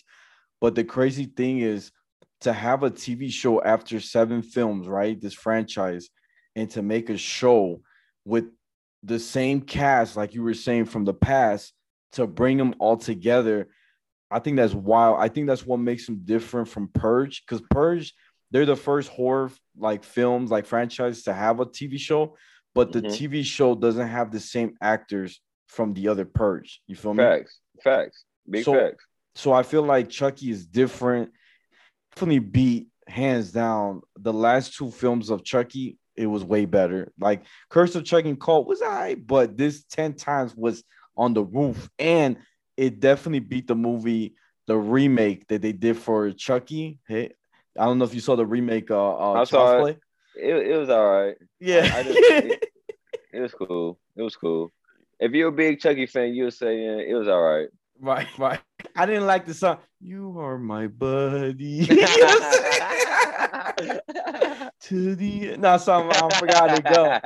[0.59, 1.91] But the crazy thing is
[2.41, 5.19] to have a TV show after seven films, right?
[5.19, 6.09] This franchise,
[6.55, 7.81] and to make a show
[8.25, 8.45] with
[9.03, 11.73] the same cast, like you were saying from the past,
[12.13, 13.69] to bring them all together.
[14.29, 15.17] I think that's wild.
[15.19, 18.13] I think that's what makes them different from Purge, because Purge,
[18.51, 22.35] they're the first horror like films, like franchise to have a TV show,
[22.73, 23.37] but the mm-hmm.
[23.37, 26.81] TV show doesn't have the same actors from the other Purge.
[26.87, 27.81] You feel facts, me?
[27.83, 29.05] Facts, facts, big so, facts.
[29.35, 31.31] So I feel like Chucky is different.
[32.13, 37.11] Definitely beat hands down the last two films of Chucky it was way better.
[37.19, 40.83] Like Curse of Chucky and Cult was I, but this 10 times was
[41.17, 41.89] on the roof.
[41.99, 42.37] And
[42.77, 44.35] it definitely beat the movie,
[44.67, 46.99] the remake that they did for Chucky.
[47.07, 47.31] Hey,
[47.77, 49.99] I don't know if you saw the remake uh, uh I saw it.
[50.35, 50.67] It.
[50.67, 50.77] it.
[50.77, 51.35] was all right.
[51.59, 51.89] Yeah.
[51.93, 52.71] I, I just, it,
[53.33, 53.99] it, was cool.
[54.15, 54.71] It was cool.
[55.19, 57.69] If you're a big Chucky fan, you'll say yeah, it was all right.
[57.99, 58.59] Right, right.
[58.95, 59.77] I didn't like the song.
[59.99, 61.85] You are my buddy.
[64.81, 67.19] to the no, something I forgot to go.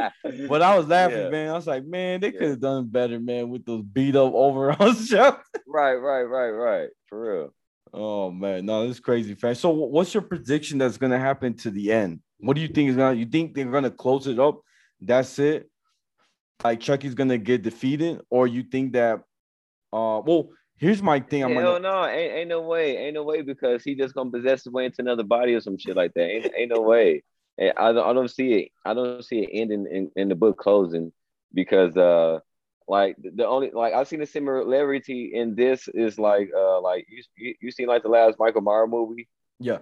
[0.48, 1.30] But I was laughing, yeah.
[1.30, 1.50] man.
[1.50, 5.12] I was like, man, they could have done better, man, with those beat up overalls.
[5.14, 6.90] right, right, right, right.
[7.08, 7.54] For real.
[7.94, 9.56] Oh man, no, this is crazy, fan.
[9.56, 12.20] So, what's your prediction that's gonna happen to the end?
[12.40, 13.16] What do you think is gonna?
[13.16, 14.62] You think they're gonna close it up?
[15.02, 15.70] That's it.
[16.64, 19.22] Like Chucky's gonna get defeated, or you think that?
[19.94, 21.44] Uh, well, Here's my thing.
[21.44, 21.80] I'm Hell gonna...
[21.80, 24.86] no, ain't, ain't no way, ain't no way because he just gonna possess his way
[24.86, 26.26] into another body or some shit like that.
[26.26, 27.24] Ain't, ain't no way.
[27.60, 28.72] I don't, I don't see it.
[28.84, 31.14] I don't see it ending in, in the book closing
[31.54, 32.40] because uh
[32.88, 37.24] like the only like I've seen a similarity in this is like uh like you
[37.38, 39.30] you, you seen like the last Michael Myers movie.
[39.60, 39.78] Yeah.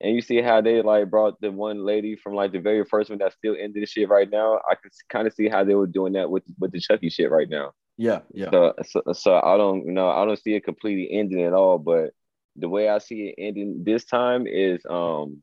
[0.00, 3.10] And you see how they like brought the one lady from like the very first
[3.10, 4.60] one that's still in this shit right now.
[4.70, 7.30] I could kind of see how they were doing that with with the Chucky shit
[7.30, 7.72] right now.
[7.98, 8.50] Yeah, yeah.
[8.50, 11.78] So, so, so I don't you know I don't see it completely ending at all.
[11.78, 12.12] But
[12.56, 15.42] the way I see it ending this time is um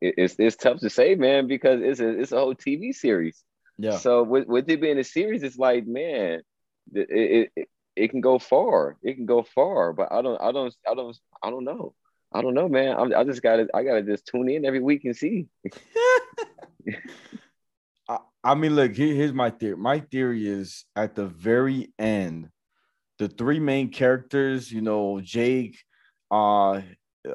[0.00, 3.42] it, it's it's tough to say, man, because it's a it's a whole TV series.
[3.78, 3.98] Yeah.
[3.98, 6.40] So with, with it being a series, it's like, man,
[6.92, 8.96] it, it, it it can go far.
[9.02, 11.94] It can go far, but I don't I don't I don't I don't know.
[12.36, 12.96] I don't know, man.
[12.96, 15.46] I'm, I just gotta I gotta just tune in every week and see.
[18.46, 19.76] I mean, look, here, here's my theory.
[19.76, 22.48] My theory is at the very end,
[23.18, 25.76] the three main characters, you know, Jake,
[26.30, 26.80] uh,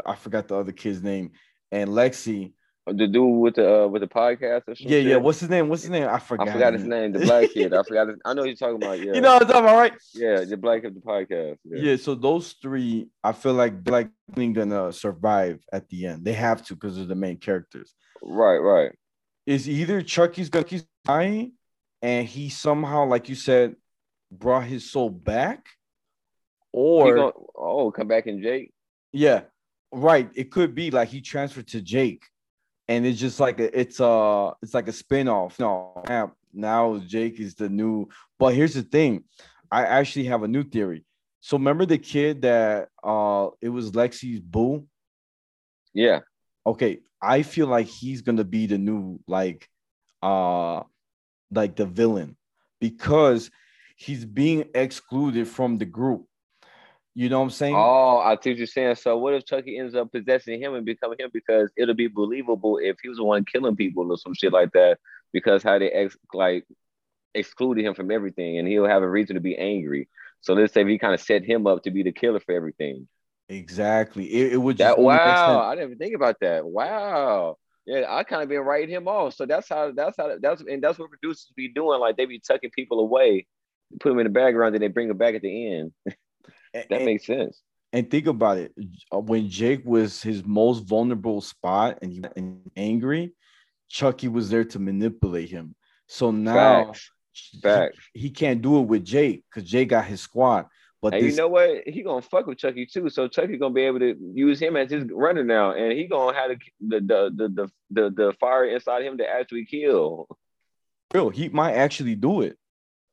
[0.05, 1.31] I forgot the other kid's name,
[1.69, 2.53] and Lexi.
[2.87, 4.89] The dude with the uh, with the podcast or something.
[4.89, 5.15] Yeah, yeah.
[5.17, 5.69] What's his name?
[5.69, 6.07] What's his name?
[6.09, 6.49] I forgot.
[6.49, 7.11] I forgot his name.
[7.11, 7.73] The black kid.
[7.75, 8.07] I forgot.
[8.07, 8.97] His, I know you're talking about.
[8.99, 9.13] Yeah.
[9.13, 9.93] You know what I'm talking about, right?
[10.15, 11.57] Yeah, the black kid, the podcast.
[11.63, 11.91] Yeah.
[11.91, 11.95] yeah.
[11.97, 16.25] So those three, I feel like black gonna survive at the end.
[16.25, 17.93] They have to because they're the main characters.
[18.23, 18.57] Right.
[18.57, 18.93] Right.
[19.45, 21.53] Is either Chucky's gonna keep dying,
[22.01, 23.75] and he somehow, like you said,
[24.31, 25.67] brought his soul back,
[26.73, 28.73] or gonna, oh, come back in Jake.
[29.11, 29.41] Yeah,
[29.91, 30.29] right.
[30.33, 32.23] It could be like he transferred to Jake,
[32.91, 35.57] and it's just like a, it's a it's like a spinoff.
[35.59, 38.09] No, now Jake is the new.
[38.37, 39.23] But here's the thing,
[39.71, 41.05] I actually have a new theory.
[41.39, 44.85] So remember the kid that uh it was Lexi's boo?
[45.93, 46.19] Yeah.
[46.65, 49.69] Okay, I feel like he's gonna be the new like
[50.21, 50.83] uh
[51.49, 52.35] like the villain
[52.79, 53.49] because
[53.95, 56.25] he's being excluded from the group.
[57.13, 57.75] You know what I'm saying?
[57.75, 58.95] Oh, I see what you're saying.
[58.95, 62.79] So what if Chucky ends up possessing him and becoming him because it'll be believable
[62.81, 64.97] if he was the one killing people or some shit like that
[65.33, 66.65] because how they ex like
[67.33, 70.07] excluded him from everything and he'll have a reason to be angry.
[70.39, 73.07] So let's say we kind of set him up to be the killer for everything.
[73.49, 74.25] Exactly.
[74.25, 75.59] It, it would just that, wow.
[75.59, 76.65] I didn't even think about that.
[76.65, 77.57] Wow.
[77.85, 79.33] Yeah, I kind of been writing him off.
[79.33, 81.99] So that's how that's how that's and that's what producers be doing.
[81.99, 83.47] Like they be tucking people away,
[83.99, 85.91] put them in the background, and they bring them back at the end.
[86.73, 87.61] that and, makes sense.
[87.93, 88.73] And think about it.
[89.11, 92.23] Uh, when Jake was his most vulnerable spot and he
[92.75, 93.33] angry,
[93.89, 95.75] Chucky was there to manipulate him.
[96.07, 97.11] So now Facts.
[97.61, 97.97] Facts.
[98.13, 100.67] he, he can't do it with Jake because Jake got his squad.
[101.01, 101.87] But And this, you know what?
[101.87, 103.09] He gonna fuck with Chucky too.
[103.09, 106.37] So Chucky gonna be able to use him as his runner now, and he gonna
[106.37, 110.27] have the the the the the, the fire inside him to actually kill.
[111.13, 112.57] real, he might actually do it.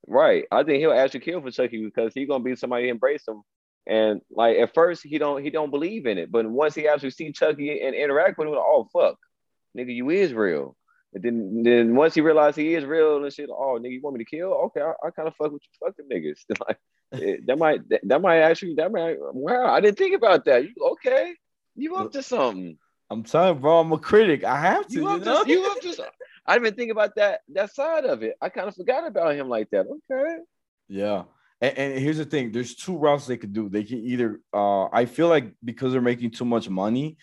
[0.09, 0.45] Right.
[0.51, 3.43] I think he'll actually kill for Chucky because he's gonna be somebody embrace him.
[3.87, 7.11] And like at first he don't he don't believe in it, but once he actually
[7.11, 9.17] see Chucky and interact with him, oh fuck,
[9.77, 10.77] nigga, you is real.
[11.15, 14.17] And then then once he realized he is real and shit, oh nigga, you want
[14.17, 14.53] me to kill?
[14.67, 16.39] Okay, I, I kind of fuck with you, fuck them niggas.
[16.69, 16.79] like
[17.13, 20.65] it- that might that, that might actually that might wow, I didn't think about that.
[20.65, 21.35] You okay?
[21.77, 22.77] You up to something?
[23.11, 24.45] I'm telling you, bro, I'm a critic.
[24.45, 24.93] I have to.
[24.95, 25.45] You You up know?
[25.45, 26.13] to you up to something?
[26.49, 28.35] I didn't even think about that that side of it.
[28.41, 29.87] I kind of forgot about him like that.
[29.87, 30.39] Okay.
[30.89, 31.25] Yeah.
[31.61, 33.69] And, and here's the thing: there's two routes they could do.
[33.69, 37.19] They can either, uh, I feel like because they're making too much money,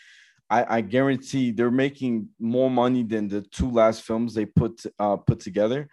[0.48, 5.18] I, I guarantee they're making more money than the two last films they put uh,
[5.18, 5.90] put together.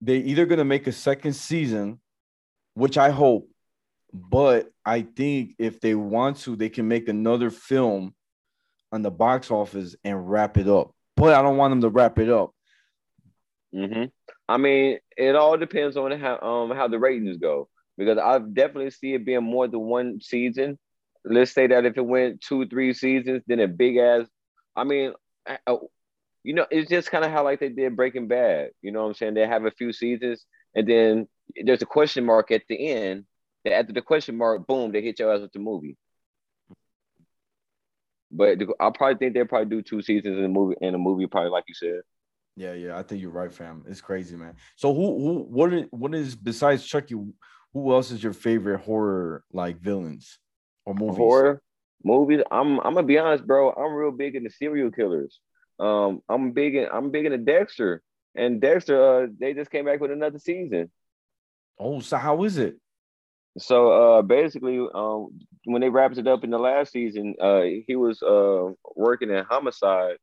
[0.00, 2.00] They're either gonna make a second season,
[2.74, 3.48] which I hope,
[4.12, 8.14] but I think if they want to, they can make another film
[8.90, 10.94] on the box office and wrap it up.
[11.16, 12.52] But I don't want them to wrap it up.
[13.72, 14.04] hmm
[14.48, 18.90] I mean, it all depends on how um how the ratings go because I definitely
[18.90, 20.78] see it being more than one season.
[21.24, 24.26] Let's say that if it went two, three seasons, then a big ass.
[24.76, 25.12] I mean,
[25.46, 25.58] I-
[26.44, 28.70] you know, it's just kind of how like they did Breaking Bad.
[28.82, 29.34] You know what I'm saying?
[29.34, 31.28] They have a few seasons, and then
[31.64, 33.24] there's a question mark at the end.
[33.66, 35.96] After the question mark, boom, they hit your ass with the movie.
[38.36, 41.26] But I probably think they'll probably do two seasons in the movie in a movie,
[41.26, 42.00] probably like you said.
[42.56, 43.84] Yeah, yeah, I think you're right, fam.
[43.88, 44.54] It's crazy, man.
[44.76, 47.14] So who who what is what is besides Chucky,
[47.72, 50.38] who else is your favorite horror like villains
[50.84, 51.16] or movies?
[51.16, 51.62] horror
[52.04, 52.42] movies.
[52.50, 53.70] I'm I'm gonna be honest, bro.
[53.70, 55.40] I'm real big into serial killers.
[55.78, 58.02] Um, I'm big in I'm big into Dexter,
[58.34, 59.24] and Dexter.
[59.24, 60.90] Uh, they just came back with another season.
[61.78, 62.76] Oh, so how is it?
[63.58, 67.94] So uh, basically, um, when they wrapped it up in the last season, uh, he
[67.94, 70.16] was uh working in homicide,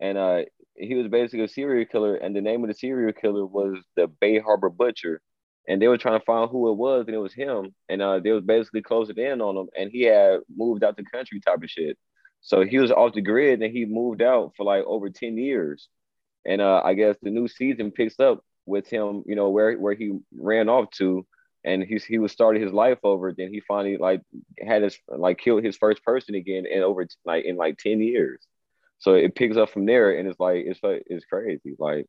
[0.00, 0.42] and uh,
[0.76, 4.06] he was basically a serial killer, and the name of the serial killer was the
[4.06, 5.20] Bay Harbor Butcher,
[5.66, 8.20] and they were trying to find who it was, and it was him, and uh,
[8.20, 11.62] they was basically closing in on him, and he had moved out the country type
[11.62, 11.96] of shit,
[12.42, 15.88] so he was off the grid, and he moved out for like over ten years,
[16.44, 19.94] and uh, I guess the new season picks up with him, you know, where where
[19.94, 21.26] he ran off to
[21.64, 23.32] and he he was starting his life over.
[23.32, 24.20] Then he finally like
[24.58, 28.46] had his like killed his first person again in over like in like ten years.
[28.98, 31.74] So it picks up from there, and it's like it's it's crazy.
[31.78, 32.06] Like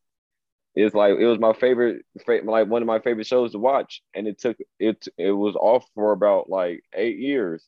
[0.75, 4.27] it's like it was my favorite, like one of my favorite shows to watch, and
[4.27, 7.65] it took it it was off for about like eight years,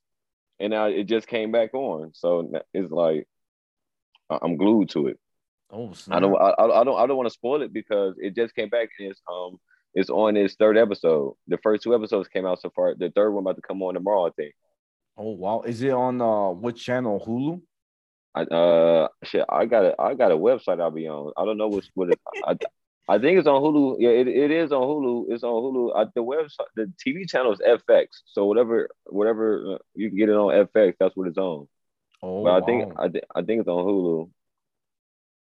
[0.59, 2.11] and now it just came back on.
[2.13, 3.27] So it's like
[4.29, 5.19] I'm glued to it.
[5.69, 8.55] Oh, I don't I, I don't I don't want to spoil it because it just
[8.55, 9.57] came back and it's um
[9.97, 11.35] it's on its third episode.
[11.47, 12.93] The first two episodes came out so far.
[12.95, 14.53] The third one about to come on tomorrow, I think.
[15.17, 17.19] Oh wow, is it on uh what channel?
[17.25, 17.61] Hulu?
[18.35, 21.33] I uh shit, I got a I got a website I'll be on.
[21.35, 22.55] I don't know what's what it I,
[23.09, 23.95] I think it's on Hulu.
[23.99, 25.33] Yeah, it, it is on Hulu.
[25.33, 25.91] It's on Hulu.
[25.95, 28.07] Uh, the website, the TV channel is FX.
[28.25, 30.93] So whatever, whatever uh, you can get it on FX.
[30.99, 31.67] That's what it's on.
[32.21, 32.93] Oh, But I think.
[32.97, 34.29] I, thi- I think it's on Hulu.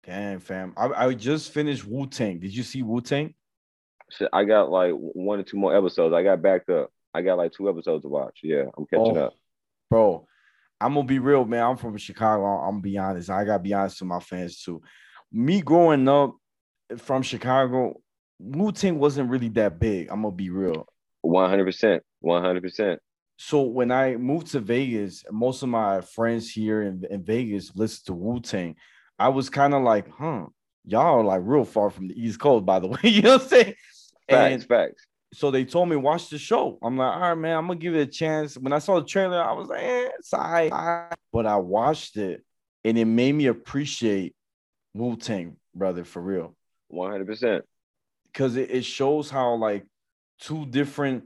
[0.05, 0.73] damn fam.
[0.77, 2.39] I, I just finished Wu Tang.
[2.39, 3.33] Did you see Wu Tang?
[4.11, 6.13] Shit, I got like one or two more episodes.
[6.13, 6.91] I got backed up.
[7.13, 8.39] I got like two episodes to watch.
[8.43, 9.33] Yeah, I'm catching Oh, up.
[9.89, 10.27] Bro,
[10.79, 11.63] I'm gonna be real, man.
[11.63, 12.45] I'm from Chicago.
[12.45, 13.29] I'm gonna be honest.
[13.29, 14.81] I gotta be honest to my fans too.
[15.31, 16.35] Me growing up
[16.97, 17.99] from Chicago,
[18.39, 20.09] Wu Tang wasn't really that big.
[20.09, 20.87] I'm gonna be real.
[21.21, 22.03] One hundred percent.
[22.19, 22.99] One hundred percent.
[23.37, 28.03] So when I moved to Vegas, most of my friends here in, in Vegas listen
[28.07, 28.75] to Wu Tang.
[29.17, 30.45] I was kind of like, huh,
[30.85, 32.99] y'all are like real far from the East Coast, by the way.
[33.03, 33.73] you know what I'm saying?
[34.29, 34.53] Facts.
[34.53, 35.05] And facts.
[35.33, 36.77] so they told me watch the show.
[36.81, 38.57] I'm like, all right, man, I'm gonna give it a chance.
[38.57, 41.13] When I saw the trailer, I was like, eh, it's all right, all right.
[41.31, 42.43] But I watched it
[42.83, 44.35] and it made me appreciate
[44.93, 46.55] Wu Tang, brother, for real.
[46.87, 47.65] One hundred percent.
[48.31, 49.85] Because it, it shows how like
[50.39, 51.25] two different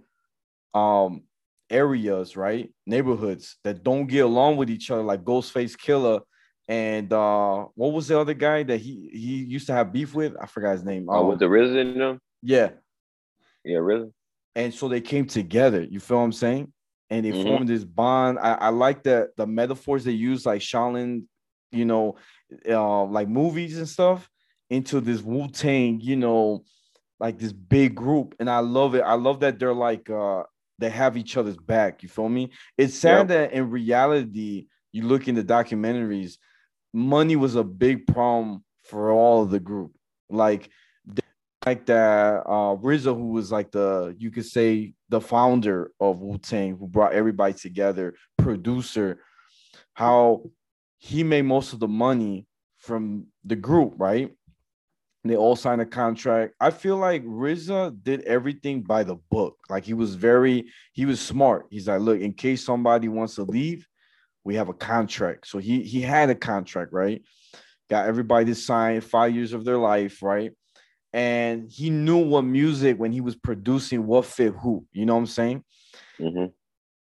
[0.74, 1.24] um
[1.70, 2.72] areas, right?
[2.86, 6.22] Neighborhoods that don't get along with each other, like Ghostface Killah.
[6.68, 10.36] And uh what was the other guy that he he used to have beef with?
[10.40, 11.08] I forgot his name.
[11.10, 12.20] Oh, Um, with the RZA in them?
[12.44, 12.70] yeah,
[13.64, 14.10] Yeah, really.
[14.56, 15.84] and so they came together.
[15.84, 16.74] You feel what I'm saying?
[17.10, 17.44] And they Mhm.
[17.44, 18.40] formed this bond.
[18.40, 21.24] I, I like the the metaphors they use, like Shaolin,
[21.72, 22.16] you know,
[22.68, 24.30] uh, like movies and stuff,
[24.70, 26.64] into this Wu Tang, you know,
[27.20, 28.36] like this big group.
[28.40, 29.02] And I love it.
[29.02, 30.44] I love that they're like uh
[30.80, 32.04] they have each other's back.
[32.04, 32.52] You feel me?
[32.78, 36.38] It's sad that in reality, you look in the documentaries,
[36.94, 39.92] money was a big problem for all of the group.
[40.30, 40.70] Like
[41.66, 46.38] like that uh RZA, who was like the you could say the founder of Wu
[46.38, 49.22] Tang, who brought everybody together, producer,
[49.94, 50.44] how
[50.98, 52.46] he made most of the money
[52.78, 54.32] from the group, right?
[55.26, 56.54] They all signed a contract.
[56.62, 59.58] I feel like RZA did everything by the book.
[59.70, 61.66] Like he was very, he was smart.
[61.70, 63.86] He's like, look, in case somebody wants to leave,
[64.46, 65.48] we have a contract.
[65.48, 67.22] So he he had a contract, right?
[67.90, 70.52] Got everybody to sign five years of their life, right?
[71.14, 74.86] And he knew what music when he was producing what fit who.
[74.92, 75.64] You know what I'm saying?
[76.20, 76.46] Mm-hmm.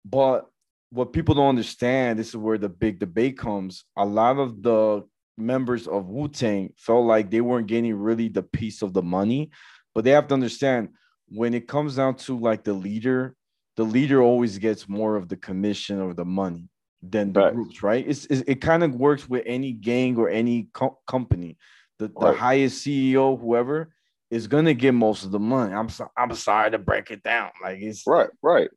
[0.05, 0.47] But
[0.91, 3.85] what people don't understand, this is where the big debate comes.
[3.97, 5.05] A lot of the
[5.37, 9.51] members of Wu Tang felt like they weren't getting really the piece of the money,
[9.95, 10.89] but they have to understand
[11.29, 13.37] when it comes down to like the leader,
[13.77, 16.69] the leader always gets more of the commission or the money
[17.03, 17.55] than the Right.
[17.55, 18.05] groups, right?
[18.07, 21.57] It's, it's it kind of works with any gang or any co- company.
[22.01, 22.37] The, the Right.
[22.37, 23.93] highest CEO, whoever,
[24.31, 25.75] is gonna get most of the money.
[25.75, 28.71] I'm so, I'm sorry to break it down, like it's Right, right.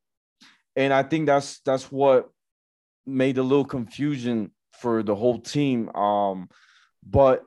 [0.76, 2.30] and I think that's that's what
[3.06, 4.52] made a little confusion
[4.82, 5.90] for the whole team.
[5.96, 6.50] Um,
[7.02, 7.44] but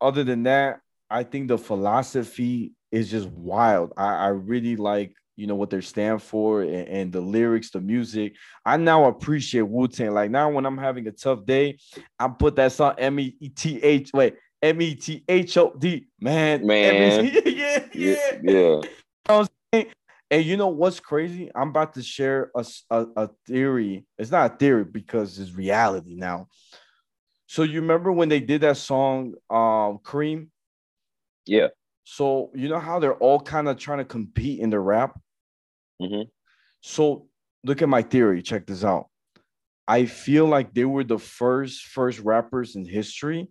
[0.00, 3.92] other than that, I think the philosophy is just wild.
[3.96, 7.80] I, I really like you know what they stand for and, and the lyrics, the
[7.80, 8.34] music.
[8.64, 10.12] I now appreciate Wu Tang.
[10.12, 11.78] Like now, when I'm having a tough day,
[12.20, 16.06] I put that song M E T H wait M E T H O D
[16.20, 17.24] man Man.
[17.46, 18.80] yeah yeah Yeah,
[19.72, 19.84] yeah.
[20.30, 21.50] and you know what's crazy?
[21.54, 24.04] I'm about to share a a theory.
[24.18, 26.48] It's not a theory because it's reality now.
[27.46, 30.50] So you remember when they did that song, um, Cream?
[31.46, 31.68] Yeah.
[32.04, 35.18] So you know how they're all kind of trying to compete in the rap.
[36.02, 36.28] Mhm.
[36.80, 37.28] So
[37.64, 38.42] look at my theory.
[38.42, 39.08] Check this out.
[39.86, 43.48] I feel like they were the first first rappers in history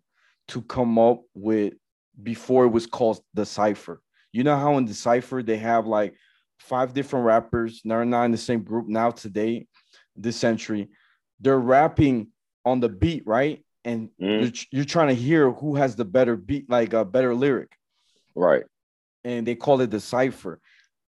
[0.50, 1.74] to come up with
[2.22, 4.02] before it was called the cipher.
[4.32, 6.16] You know how in the cipher they have like
[6.60, 7.82] five different rappers.
[7.84, 9.68] They're not in the same group now today,
[10.16, 10.90] this century.
[11.40, 12.28] They're rapping
[12.66, 13.64] on the beat, right?
[13.86, 14.42] And Mhm.
[14.42, 17.72] you're, you're trying to hear who has the better beat, like a better lyric
[18.36, 18.64] Right.
[19.24, 20.60] and they call it the cipher.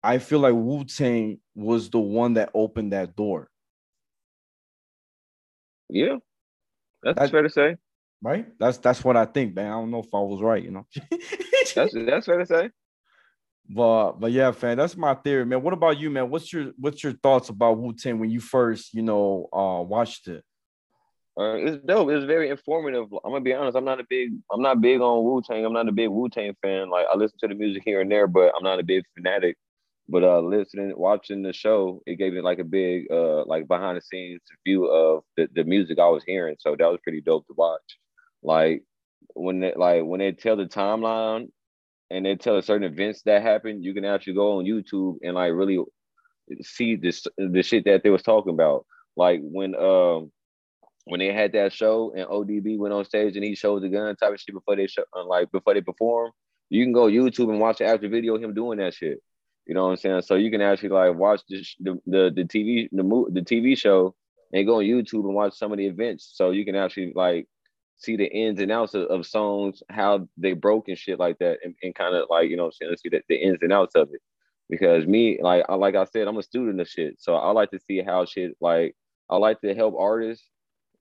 [0.03, 3.49] I feel like Wu Tang was the one that opened that door,
[5.89, 6.17] Yeah.
[7.01, 7.77] That's That- fair to say.
[8.21, 8.47] Right?
[8.59, 9.67] That's that's what I think, man.
[9.67, 10.85] I don't know if I was right, you know.
[11.75, 12.69] That's that's fair to say.
[13.69, 15.61] but but yeah, fan, that's my theory, man.
[15.61, 16.29] What about you, man?
[16.29, 20.27] What's your what's your thoughts about Wu Tang when you first, you know, uh watched
[20.27, 20.43] it?
[21.39, 22.09] Uh, it's dope.
[22.09, 23.05] It's very informative.
[23.23, 23.77] I'm gonna be honest.
[23.77, 24.31] I'm not a big.
[24.51, 25.63] I'm not big on Wu Tang.
[25.65, 26.89] I'm not a big Wu Tang fan.
[26.89, 29.55] Like I listen to the music here and there, but I'm not a big fanatic.
[30.09, 33.97] But uh, listening, watching the show, it gave me like a big, uh, like behind
[33.97, 36.55] the scenes view of the, the music I was hearing.
[36.59, 37.97] So that was pretty dope to watch.
[38.47, 38.83] Like
[39.35, 41.49] when they, like when they tell the timeline
[42.09, 45.51] and they tell certain events that happened, you can actually go on YouTube and like
[45.53, 45.83] really
[46.61, 48.85] see this the shit that they was talking about.
[49.17, 50.31] Like when um
[51.03, 54.15] when they had that show and ODB went on stage and he showed the gun
[54.15, 56.31] type of shit before they show, uh, like before they perform,
[56.69, 59.19] you can go YouTube and watch the actual video of him doing that shit.
[59.65, 60.21] You know what I'm saying?
[60.21, 64.15] So you can actually like watch the the the, the TV the the TV show
[64.53, 66.31] and go on YouTube and watch some of the events.
[66.33, 67.45] So you can actually like
[67.97, 71.59] see the ins and outs of, of songs, how they broke and shit like that,
[71.63, 73.95] and, and kind of like you know I'm saying, see the, the ins and outs
[73.95, 74.21] of it.
[74.69, 77.71] Because me, like I like I said, I'm a student of shit, so I like
[77.71, 78.95] to see how shit like
[79.29, 80.45] I like to help artists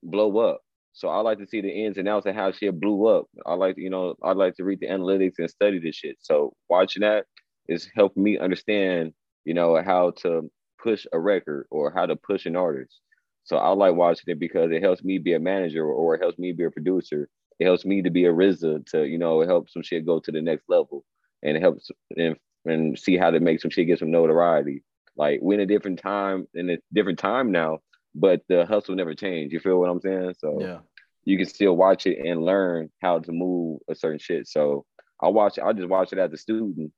[0.02, 0.60] blow up.
[0.92, 3.26] So I like to see the ins and outs of how shit blew up.
[3.44, 6.16] I like, you know, I like to read the analytics and study this shit.
[6.20, 7.26] So watching that
[7.68, 9.12] is helping me understand,
[9.44, 10.50] you know, how to
[10.82, 13.00] push a record or how to push an artist.
[13.46, 16.36] So I like watching it because it helps me be a manager or it helps
[16.38, 17.28] me be a producer.
[17.60, 20.32] It helps me to be a RZA to, you know, help some shit go to
[20.32, 21.04] the next level
[21.44, 24.82] and it helps and, and see how to make some shit get some notoriety.
[25.16, 27.78] Like we're in a different time in a different time now,
[28.16, 29.52] but the hustle never changed.
[29.52, 30.34] You feel what I'm saying?
[30.38, 30.80] So Yeah.
[31.24, 34.48] you can still watch it and learn how to move a certain shit.
[34.48, 34.84] So
[35.22, 36.92] I watch it, I just watch it as a student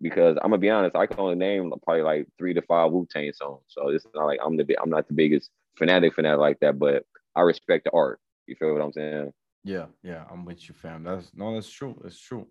[0.00, 3.06] because I'm gonna be honest, I can only name probably like three to five Wu
[3.10, 3.62] Tang songs.
[3.68, 7.04] So it's not like I'm the I'm not the biggest fanatic fanatic like that, but
[7.34, 8.20] I respect the art.
[8.46, 9.32] You feel what I'm saying?
[9.64, 11.02] Yeah, yeah, I'm with you, fam.
[11.02, 11.98] That's no, that's true.
[12.02, 12.46] That's true.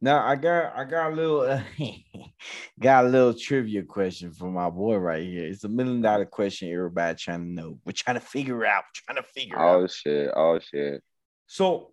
[0.00, 1.62] Now I got I got a little
[2.80, 5.46] got a little trivia question for my boy right here.
[5.46, 7.78] It's a million dollar question everybody trying to know.
[7.84, 9.82] We're trying to figure out, trying to figure oh, out.
[9.82, 11.02] Oh shit, oh shit.
[11.46, 11.92] So,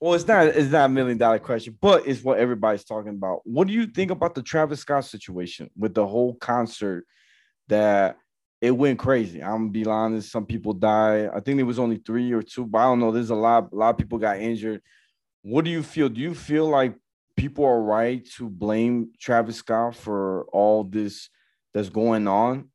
[0.00, 3.40] well, it's not it's not a million dollar question, but it's what everybody's talking about.
[3.44, 7.04] What do you think about the Travis Scott situation with the whole concert
[7.66, 8.16] that
[8.60, 9.42] it went crazy?
[9.42, 11.30] I'm gonna be honest, some people died.
[11.34, 13.12] I think there was only three or two, but I don't know.
[13.12, 14.82] There's a lot, a lot of people got injured.
[15.42, 16.08] What do you feel?
[16.08, 16.94] Do you feel like
[17.36, 21.30] people are right to blame Travis Scott for all this
[21.72, 22.70] that's going on?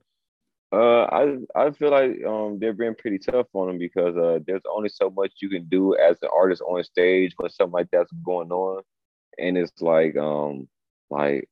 [0.71, 4.63] Uh, I I feel like um they're being pretty tough on him because uh there's
[4.73, 8.11] only so much you can do as an artist on stage when something like that's
[8.25, 8.81] going on,
[9.37, 10.67] and it's like um
[11.11, 11.47] like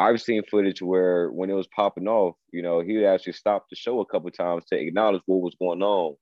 [0.00, 3.66] I've seen footage where when it was popping off, you know, he would actually stop
[3.70, 6.16] the show a couple times to acknowledge what was going on.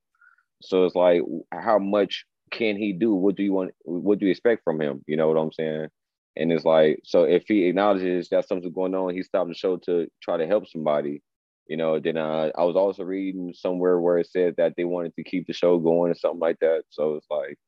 [0.62, 1.22] So it's like,
[1.52, 3.14] how much can he do?
[3.14, 3.72] What do you want?
[3.84, 5.02] What do you expect from him?
[5.06, 5.88] You know what I'm saying?
[6.36, 9.76] And it's like, so if he acknowledges that something's going on, he stopped the show
[9.86, 11.22] to try to help somebody
[11.68, 15.22] you know, then I was also reading somewhere where it said that they wanted to
[15.22, 16.84] keep the show going or something like that.
[16.88, 17.58] So it's like,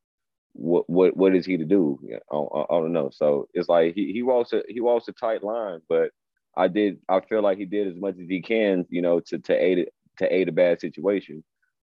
[0.52, 1.98] what what what is he to do?
[2.30, 3.10] I, I don't know.
[3.12, 6.10] So it's like he he walks a he walks a tight line, but
[6.56, 9.38] I did I feel like he did as much as he can, you know, to
[9.38, 11.44] to aid it to aid a bad situation.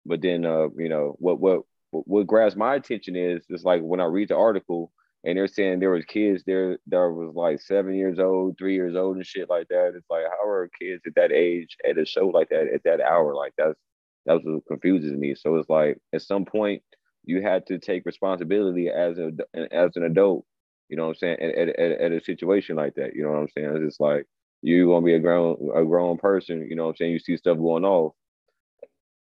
[0.05, 4.01] But then uh, you know, what what what grabs my attention is is like when
[4.01, 4.91] I read the article,
[5.24, 8.95] and they're saying there was kids there that was like seven years old, three years
[8.95, 9.93] old, and shit like that.
[9.95, 13.01] It's like how are kids at that age at a show like that at that
[13.01, 13.34] hour?
[13.36, 13.80] Like that's
[14.26, 15.36] that's what confuses me.
[15.36, 16.84] So it's like at some point
[17.26, 19.32] you had to take responsibility as a
[19.72, 20.46] as an adult.
[20.90, 21.38] You know what I'm saying?
[21.40, 23.70] At, at, at a situation like that, you know what I'm saying?
[23.76, 24.26] It's just like
[24.62, 26.68] you gonna be a grown a grown person.
[26.70, 27.12] You know what I'm saying?
[27.12, 28.14] You see stuff going off.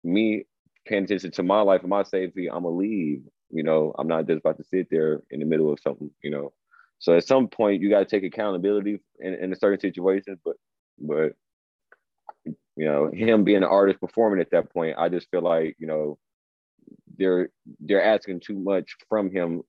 [0.05, 0.45] Me
[0.86, 3.22] paying attention to my life and my safety, I'm gonna leave.
[3.51, 6.30] You know, I'm not just about to sit there in the middle of something, you
[6.30, 6.53] know.
[6.99, 10.57] So at some point you gotta take accountability in, in a certain situations, but
[10.99, 11.34] but
[12.76, 15.86] you know, him being an artist performing at that point, I just feel like, you
[15.86, 16.18] know,
[17.22, 17.50] they're
[17.80, 19.62] they're asking too much from him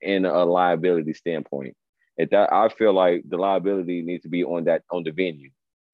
[0.00, 1.76] in a liability standpoint.
[2.18, 5.50] At that I feel like the liability needs to be on that on the venue,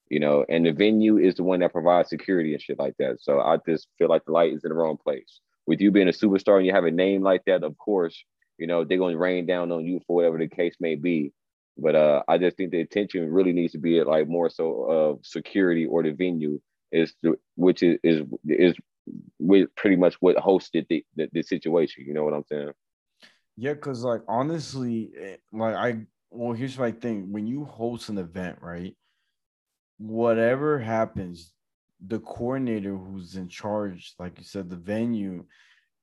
[0.09, 3.17] you know, and the venue is the one that provides security and shit like that.
[3.21, 6.09] So I just feel like the light is in the wrong place with you being
[6.09, 8.25] a superstar and you have a name like that, of course,
[8.59, 11.33] you know, they're going to rain down on you for whatever the case may be.
[11.79, 14.83] But uh, I just think the attention really needs to be at like more so
[14.83, 18.77] of security or the venue is the, which is is is
[19.43, 22.05] with pretty much what hosted the, the, the situation.
[22.07, 22.71] You know what I'm saying?
[23.57, 28.19] Yeah, because like honestly, eh, like I well, here's my thing: when you host an
[28.19, 28.97] event, right?
[29.99, 31.53] Whatever happens,
[32.05, 35.45] the coordinator who's in charge, like you said, the venue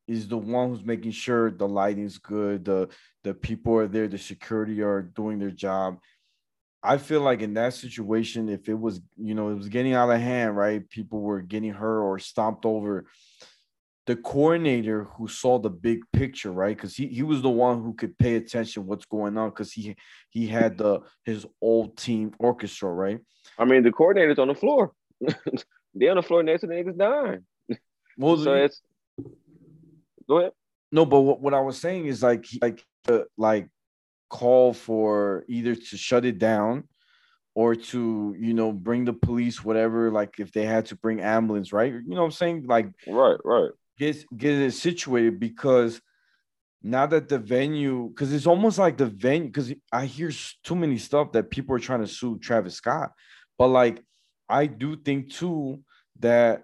[0.07, 2.89] is the one who's making sure the lighting's good, the
[3.23, 5.97] the people are there, the security are doing their job.
[6.81, 10.09] I feel like in that situation, if it was, you know, it was getting out
[10.09, 10.87] of hand, right?
[10.89, 13.05] People were getting hurt or stomped over.
[14.07, 16.75] The coordinator who saw the big picture, right?
[16.75, 19.95] Because he, he was the one who could pay attention what's going on because he
[20.29, 23.19] he had the his old team orchestra, right?
[23.59, 24.93] I mean, the coordinator's on the floor.
[25.93, 27.45] They're on the floor next to the niggas dying.
[28.17, 28.81] Well, so it's
[30.27, 30.51] go ahead.
[30.91, 33.69] No, but what, what I was saying is like like uh, like
[34.29, 36.83] call for either to shut it down
[37.55, 41.73] or to you know bring the police whatever like if they had to bring ambulance
[41.73, 41.93] right?
[41.93, 42.65] You know what i'm saying?
[42.67, 43.71] Like right right.
[43.97, 46.01] get get it situated because
[46.81, 50.31] now that the venue because it's almost like the venue because i hear
[50.63, 53.11] too many stuff that people are trying to sue travis scott.
[53.57, 54.01] But like
[54.47, 55.83] I do think too
[56.19, 56.63] that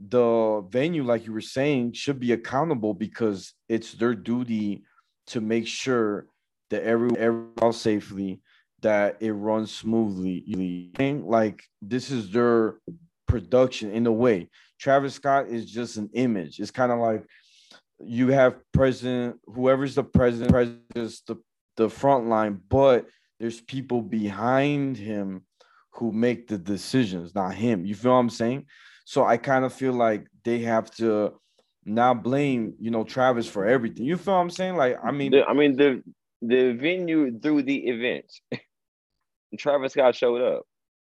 [0.00, 4.84] the venue, like you were saying, should be accountable because it's their duty
[5.28, 6.26] to make sure
[6.72, 8.40] that every everyone safely,
[8.80, 10.90] that it runs smoothly.
[10.98, 12.78] Like this is their
[13.28, 14.48] production in a way.
[14.80, 16.58] Travis Scott is just an image.
[16.58, 17.26] It's kind of like
[18.00, 21.36] you have president, whoever's the president, president's the
[21.76, 23.06] the front line, but
[23.38, 25.44] there's people behind him
[25.90, 27.84] who make the decisions, not him.
[27.84, 28.66] You feel what I'm saying?
[29.04, 31.34] So I kind of feel like they have to
[31.84, 34.06] not blame, you know, Travis for everything.
[34.06, 34.76] You feel what I'm saying?
[34.76, 36.02] Like, I mean, I mean the
[36.42, 38.26] the venue through the event,
[39.58, 40.64] Travis Scott showed up.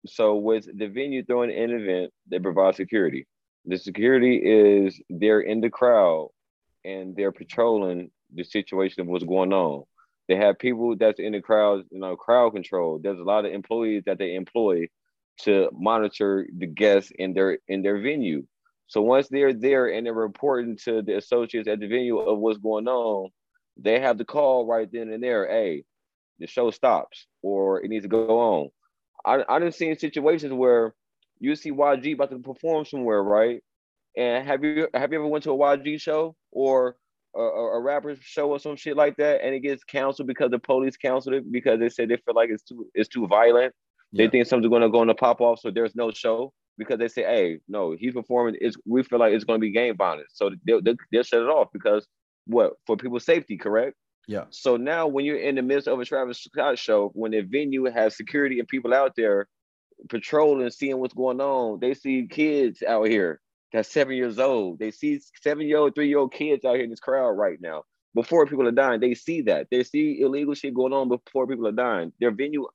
[0.07, 3.27] So with the venue throwing an event, they provide security.
[3.65, 6.31] The security is they're in the crowd
[6.85, 9.85] and they're patrolling the situation of what's going on.
[10.29, 12.99] They have people that's in the crowd, you know, crowd control.
[13.01, 14.89] There's a lot of employees that they employ
[15.43, 18.45] to monitor the guests in their in their venue.
[18.89, 22.59] So once they're there and they're reporting to the associates at the venue of what's
[22.59, 23.31] going on,
[23.83, 25.47] they have the call right then and there.
[25.47, 25.85] Hey,
[26.39, 28.71] the show stops or it needs to go on.
[29.25, 30.95] I I done seen situations where
[31.39, 33.63] you see YG about to perform somewhere, right?
[34.17, 36.97] And have you have you ever went to a YG show or
[37.35, 40.59] a, a, rapper show or some shit like that, and it gets canceled because the
[40.59, 43.75] police canceled it because they said they feel like it's too it's too violent.
[44.13, 44.27] Yeah.
[44.27, 46.99] They think something's going to go on the pop off, so there's no show because
[46.99, 48.57] they say, "Hey, no, he's performing.
[48.61, 51.43] It's we feel like it's going to be game violence, so they'll, they'll, they'll shut
[51.43, 52.07] it off because
[52.47, 53.97] what for people's safety, correct?
[54.29, 54.45] Yeah.
[54.51, 57.85] So now when you're in the midst of a Travis Scott show, when the venue
[57.87, 59.49] has security and people out there
[60.09, 63.41] patrolling, seeing what's going on, they see kids out here
[63.73, 64.79] that's seven years old.
[64.79, 67.59] They see seven year old, three year old kids out here in this crowd right
[67.61, 67.85] now.
[68.15, 69.69] Before people are dying, they see that.
[69.71, 72.13] They see illegal shit going on before people are dying.
[72.21, 72.67] Their venue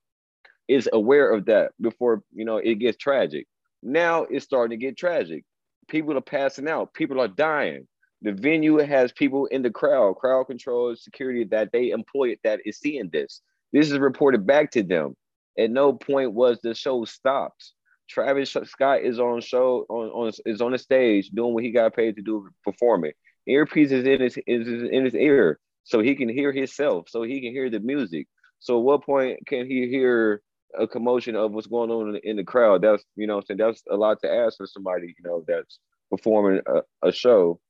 [0.66, 3.46] is aware of that before you know it gets tragic.
[3.82, 5.44] Now it's starting to get tragic.
[5.88, 6.92] People are passing out.
[6.92, 7.86] People are dying.
[8.22, 12.78] The venue has people in the crowd, crowd control, security that they employ that is
[12.78, 13.42] seeing this.
[13.72, 15.16] This is reported back to them.
[15.58, 17.72] At no point was the show stopped.
[18.08, 21.94] Travis Scott is on show on, on is on the stage doing what he got
[21.94, 23.12] paid to do, performing.
[23.46, 27.40] Earpiece is in his is in his ear, so he can hear himself, so he
[27.40, 28.26] can hear the music.
[28.60, 30.42] So, at what point can he hear
[30.78, 32.82] a commotion of what's going on in the, crowd?
[32.82, 35.78] That's you know, saying that's a lot to ask for somebody you know that's
[36.10, 37.60] performing a, a show.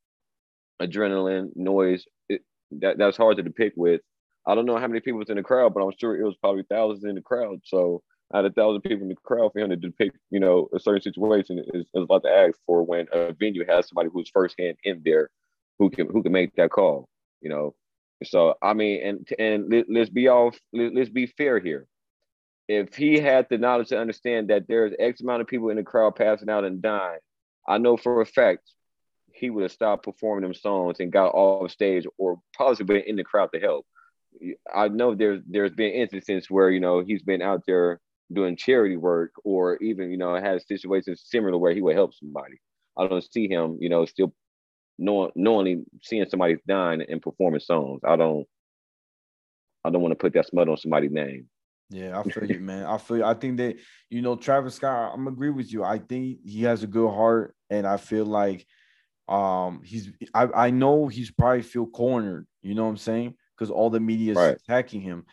[0.80, 4.00] Adrenaline, noise, it, that that's hard to depict with.
[4.46, 6.36] I don't know how many people was in the crowd, but I'm sure it was
[6.36, 7.60] probably thousands in the crowd.
[7.64, 8.02] So
[8.34, 11.02] out of thousand people in the crowd for him to depict, you know, a certain
[11.02, 14.76] situation is, is a lot to ask for when a venue has somebody who's firsthand
[14.84, 15.30] in there
[15.78, 17.08] who can who can make that call,
[17.40, 17.74] you know.
[18.24, 21.86] So I mean, and and let, us be all let, let's be fair here.
[22.68, 25.82] If he had the knowledge to understand that there's X amount of people in the
[25.82, 27.20] crowd passing out and dying,
[27.66, 28.60] I know for a fact
[29.39, 33.16] he would have stopped performing them songs and got off stage or possibly been in
[33.16, 33.86] the crowd to help.
[34.72, 38.01] I know there's there's been instances where you know he's been out there
[38.32, 42.61] doing charity work or even you know had situations similar where he would help somebody.
[42.97, 44.32] I don't see him you know still
[44.99, 48.01] knowing knowingly seeing somebody dying and performing songs.
[48.07, 48.47] I don't
[49.84, 51.49] I don't want to put that smut on somebody's name.
[51.91, 52.84] Yeah, I feel you, man.
[52.84, 53.18] I feel.
[53.18, 53.24] You.
[53.24, 53.76] I think that
[54.11, 55.12] you know Travis Scott.
[55.14, 55.84] I'm agree with you.
[55.84, 58.66] I think he has a good heart, and I feel like
[59.28, 60.10] um he's.
[60.34, 62.46] I I know he's probably feel cornered.
[62.62, 63.34] You know what I'm saying?
[63.56, 64.56] Because all the media is right.
[64.56, 65.24] attacking him,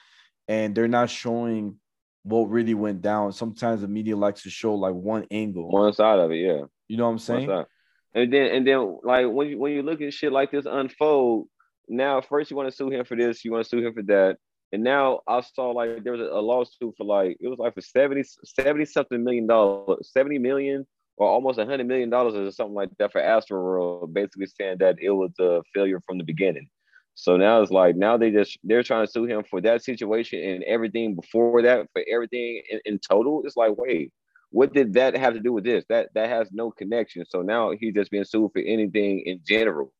[0.47, 1.77] and they're not showing
[2.23, 3.31] what really went down.
[3.31, 6.37] Sometimes the media likes to show like one angle, one side of it.
[6.37, 7.65] Yeah, you know what I'm saying?
[8.13, 11.47] And then and then like when you when you look at shit like this unfold,
[11.87, 14.03] now first you want to sue him for this, you want to sue him for
[14.03, 14.37] that.
[14.71, 17.81] And now I saw like there was a, lawsuit for like it was like for
[17.81, 20.87] 70, 70 something million dollars, 70 million
[21.17, 24.97] or almost a hundred million dollars or something like that for Astroworld, basically saying that
[24.99, 26.67] it was a failure from the beginning.
[27.15, 30.43] So now it's like now they just they're trying to sue him for that situation
[30.43, 33.41] and everything before that for everything in, in total.
[33.45, 34.11] It's like, wait,
[34.49, 35.85] what did that have to do with this?
[35.87, 37.25] That that has no connection.
[37.27, 39.93] So now he's just being sued for anything in general.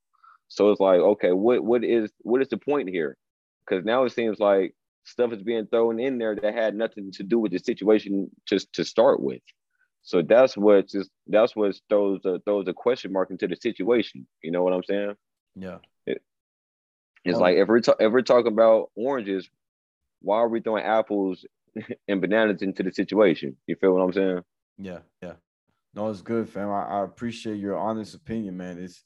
[0.50, 3.18] So it's like, okay, what what is what is the point here?
[3.66, 7.24] Because now it seems like stuff is being thrown in there that had nothing to
[7.24, 9.42] do with the situation just to start with.
[10.06, 14.28] So that's what just that's what throws a, throws a question mark into the situation.
[14.42, 15.16] You know what I'm saying?
[15.56, 15.78] Yeah.
[16.06, 16.22] It,
[17.26, 19.50] it's um, like if we're ta- if we're talking about oranges,
[20.22, 21.44] why are we throwing apples
[22.08, 23.58] and bananas into the situation?
[23.66, 24.42] You feel what I'm saying?
[24.78, 25.34] Yeah, yeah.
[25.96, 26.70] No, it's good, fam.
[26.70, 28.78] I, I appreciate your honest opinion, man.
[28.78, 29.04] It's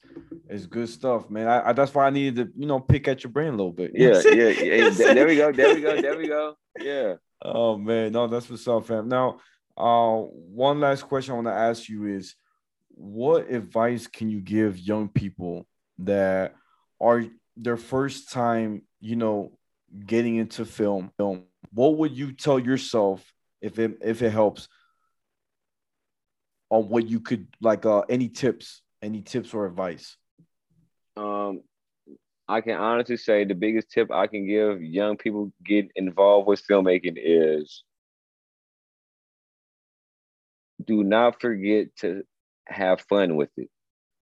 [0.49, 1.47] it's good stuff, man.
[1.47, 3.71] I, I, that's why I needed to, you know, pick at your brain a little
[3.71, 3.91] bit.
[3.93, 4.89] Yeah, yeah, yeah.
[4.89, 5.53] there we go.
[5.53, 6.01] There we go.
[6.01, 6.57] There we go.
[6.77, 7.13] Yeah.
[7.41, 9.07] Oh man, no, that's what's up, fam.
[9.07, 9.39] Now,
[9.79, 12.35] uh, one last question I want to ask you is,
[12.89, 15.65] what advice can you give young people
[15.99, 16.55] that
[16.99, 17.25] are
[17.55, 19.57] their first time, you know,
[20.05, 21.11] getting into film.
[21.17, 21.43] Film.
[21.73, 24.67] What would you tell yourself if it if it helps
[26.69, 30.17] on what you could like uh any tips, any tips or advice?
[31.17, 31.61] Um
[32.47, 36.65] I can honestly say the biggest tip I can give young people get involved with
[36.67, 37.83] filmmaking is
[40.85, 42.23] do not forget to
[42.67, 43.69] have fun with it.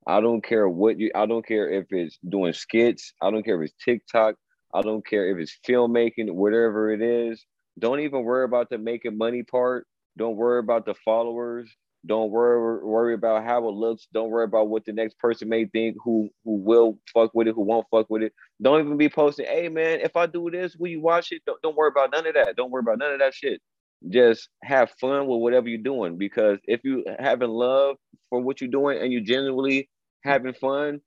[0.06, 3.62] I don't care what you, I don't care if it's doing skits, I don't care
[3.62, 4.36] if it's TikTok,
[4.74, 7.44] I don't care if it's filmmaking, whatever it is.
[7.78, 9.86] Don't even worry about the making money part.
[10.18, 11.70] Don't worry about the followers.
[12.06, 14.06] Don't worry worry about how it looks.
[14.12, 15.96] Don't worry about what the next person may think.
[16.04, 17.54] Who who will fuck with it?
[17.54, 18.32] Who won't fuck with it?
[18.62, 19.46] Don't even be posting.
[19.46, 21.42] Hey man, if I do this, will you watch it?
[21.46, 22.56] Don't, don't worry about none of that.
[22.56, 23.60] Don't worry about none of that shit.
[24.08, 26.18] Just have fun with whatever you're doing.
[26.18, 27.96] Because if you having love
[28.30, 29.88] for what you're doing and you genuinely
[30.22, 31.00] having fun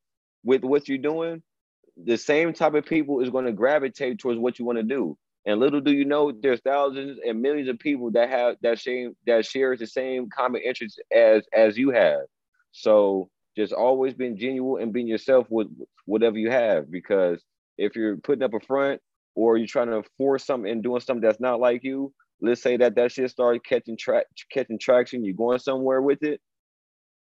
[0.44, 1.44] with what you're doing,
[2.04, 5.18] the same type of people is going to gravitate towards what you want to do.
[5.46, 9.16] And little do you know, there's thousands and millions of people that have that same
[9.26, 12.22] that shares the same common interest as as you have.
[12.74, 15.68] So just always being genuine and being yourself with
[16.06, 16.92] whatever you have.
[16.92, 17.42] Because
[17.78, 19.02] if you're putting up a front
[19.36, 22.78] or you're trying to force something and doing something that's not like you, let's say
[22.78, 23.98] that that shit started catching
[24.54, 26.40] catching traction, you're going somewhere with it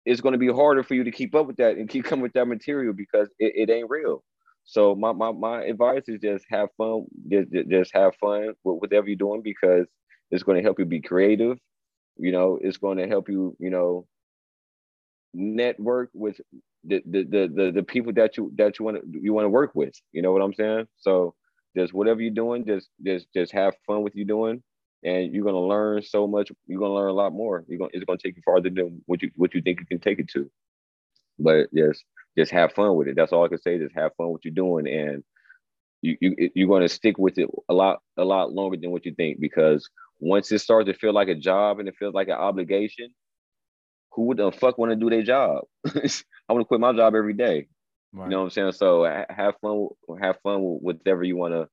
[0.06, 2.24] it's going to be harder for you to keep up with that and keep coming
[2.24, 4.24] with that material because it, it ain't real.
[4.66, 9.08] So my, my, my advice is just have fun, just, just have fun with whatever
[9.08, 9.88] you're doing because
[10.32, 11.58] it's going to help you be creative.
[12.18, 14.08] You know, it's going to help you, you know,
[15.34, 16.39] network with
[16.84, 19.50] the the the the, the people that you that you want to you want to
[19.50, 19.93] work with.
[20.12, 20.88] You know what I'm saying?
[20.97, 21.36] So
[21.78, 24.64] just whatever you're doing, just just just have fun with you doing,
[25.04, 26.52] and you're gonna learn so much.
[26.68, 27.64] You're gonna learn a lot more.
[27.68, 30.00] You're gonna it's gonna take you farther than what you what you think you can
[30.00, 30.50] take it to.
[31.38, 32.04] But just
[32.38, 33.16] just have fun with it.
[33.16, 33.80] That's all I can say.
[33.80, 35.24] Just have fun with what you're doing, and
[36.02, 39.14] you you you're gonna stick with it a lot a lot longer than what you
[39.14, 39.89] think because
[40.20, 43.10] once it starts to feel like a job and it feels like an obligation,
[44.12, 45.64] who would the fuck want to do their job?
[45.88, 47.68] I want to quit my job every day.
[48.12, 48.26] Right.
[48.26, 48.72] You know what I'm saying?
[48.74, 49.88] So have fun,
[50.22, 51.70] have fun with whatever you want to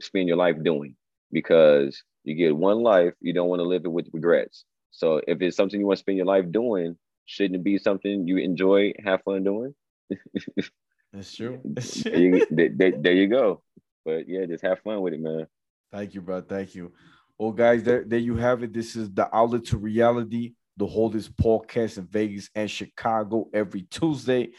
[0.00, 0.94] spend your life doing,
[1.32, 3.14] because you get one life.
[3.20, 4.64] You don't want to live it with regrets.
[4.90, 6.96] So if it's something you want to spend your life doing,
[7.26, 9.74] shouldn't it be something you enjoy, have fun doing?
[11.12, 11.60] That's true.
[11.64, 13.62] there, you, there, there you go.
[14.04, 15.46] But yeah, just have fun with it, man.
[15.92, 16.40] Thank you, bro.
[16.40, 16.92] Thank you.
[17.38, 18.72] Well, guys, there, there you have it.
[18.72, 24.50] This is the outlet to reality, the holders podcast in Vegas and Chicago every Tuesday.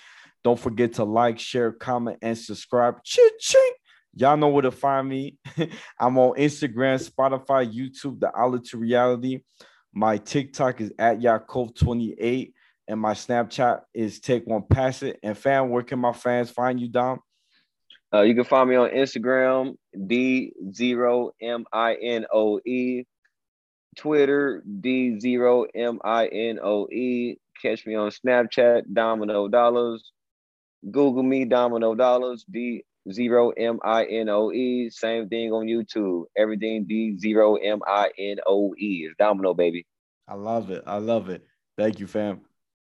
[0.44, 3.04] Don't forget to like, share, comment, and subscribe.
[3.04, 3.30] Ching,
[4.16, 5.38] Y'all know where to find me.
[6.00, 9.40] I'm on Instagram, Spotify, YouTube, the outlet to reality.
[9.94, 12.52] My TikTok is at Yakov28,
[12.88, 15.20] and my Snapchat is Take One Pass It.
[15.24, 17.20] And fam, where can my fans find you, Dom?
[18.14, 21.34] Uh, you can find me on Instagram, D0MINOE,
[23.98, 25.38] Twitter, D0MINOE.
[27.62, 30.12] Catch me on Snapchat, Domino Dollars.
[30.90, 34.90] Google me, Domino Dollars, D zero M I N O E.
[34.90, 36.26] Same thing on YouTube.
[36.38, 39.86] Everything D zero M I N O E is Domino, baby.
[40.28, 40.84] I love it.
[40.86, 41.44] I love it.
[41.78, 42.42] Thank you, fam.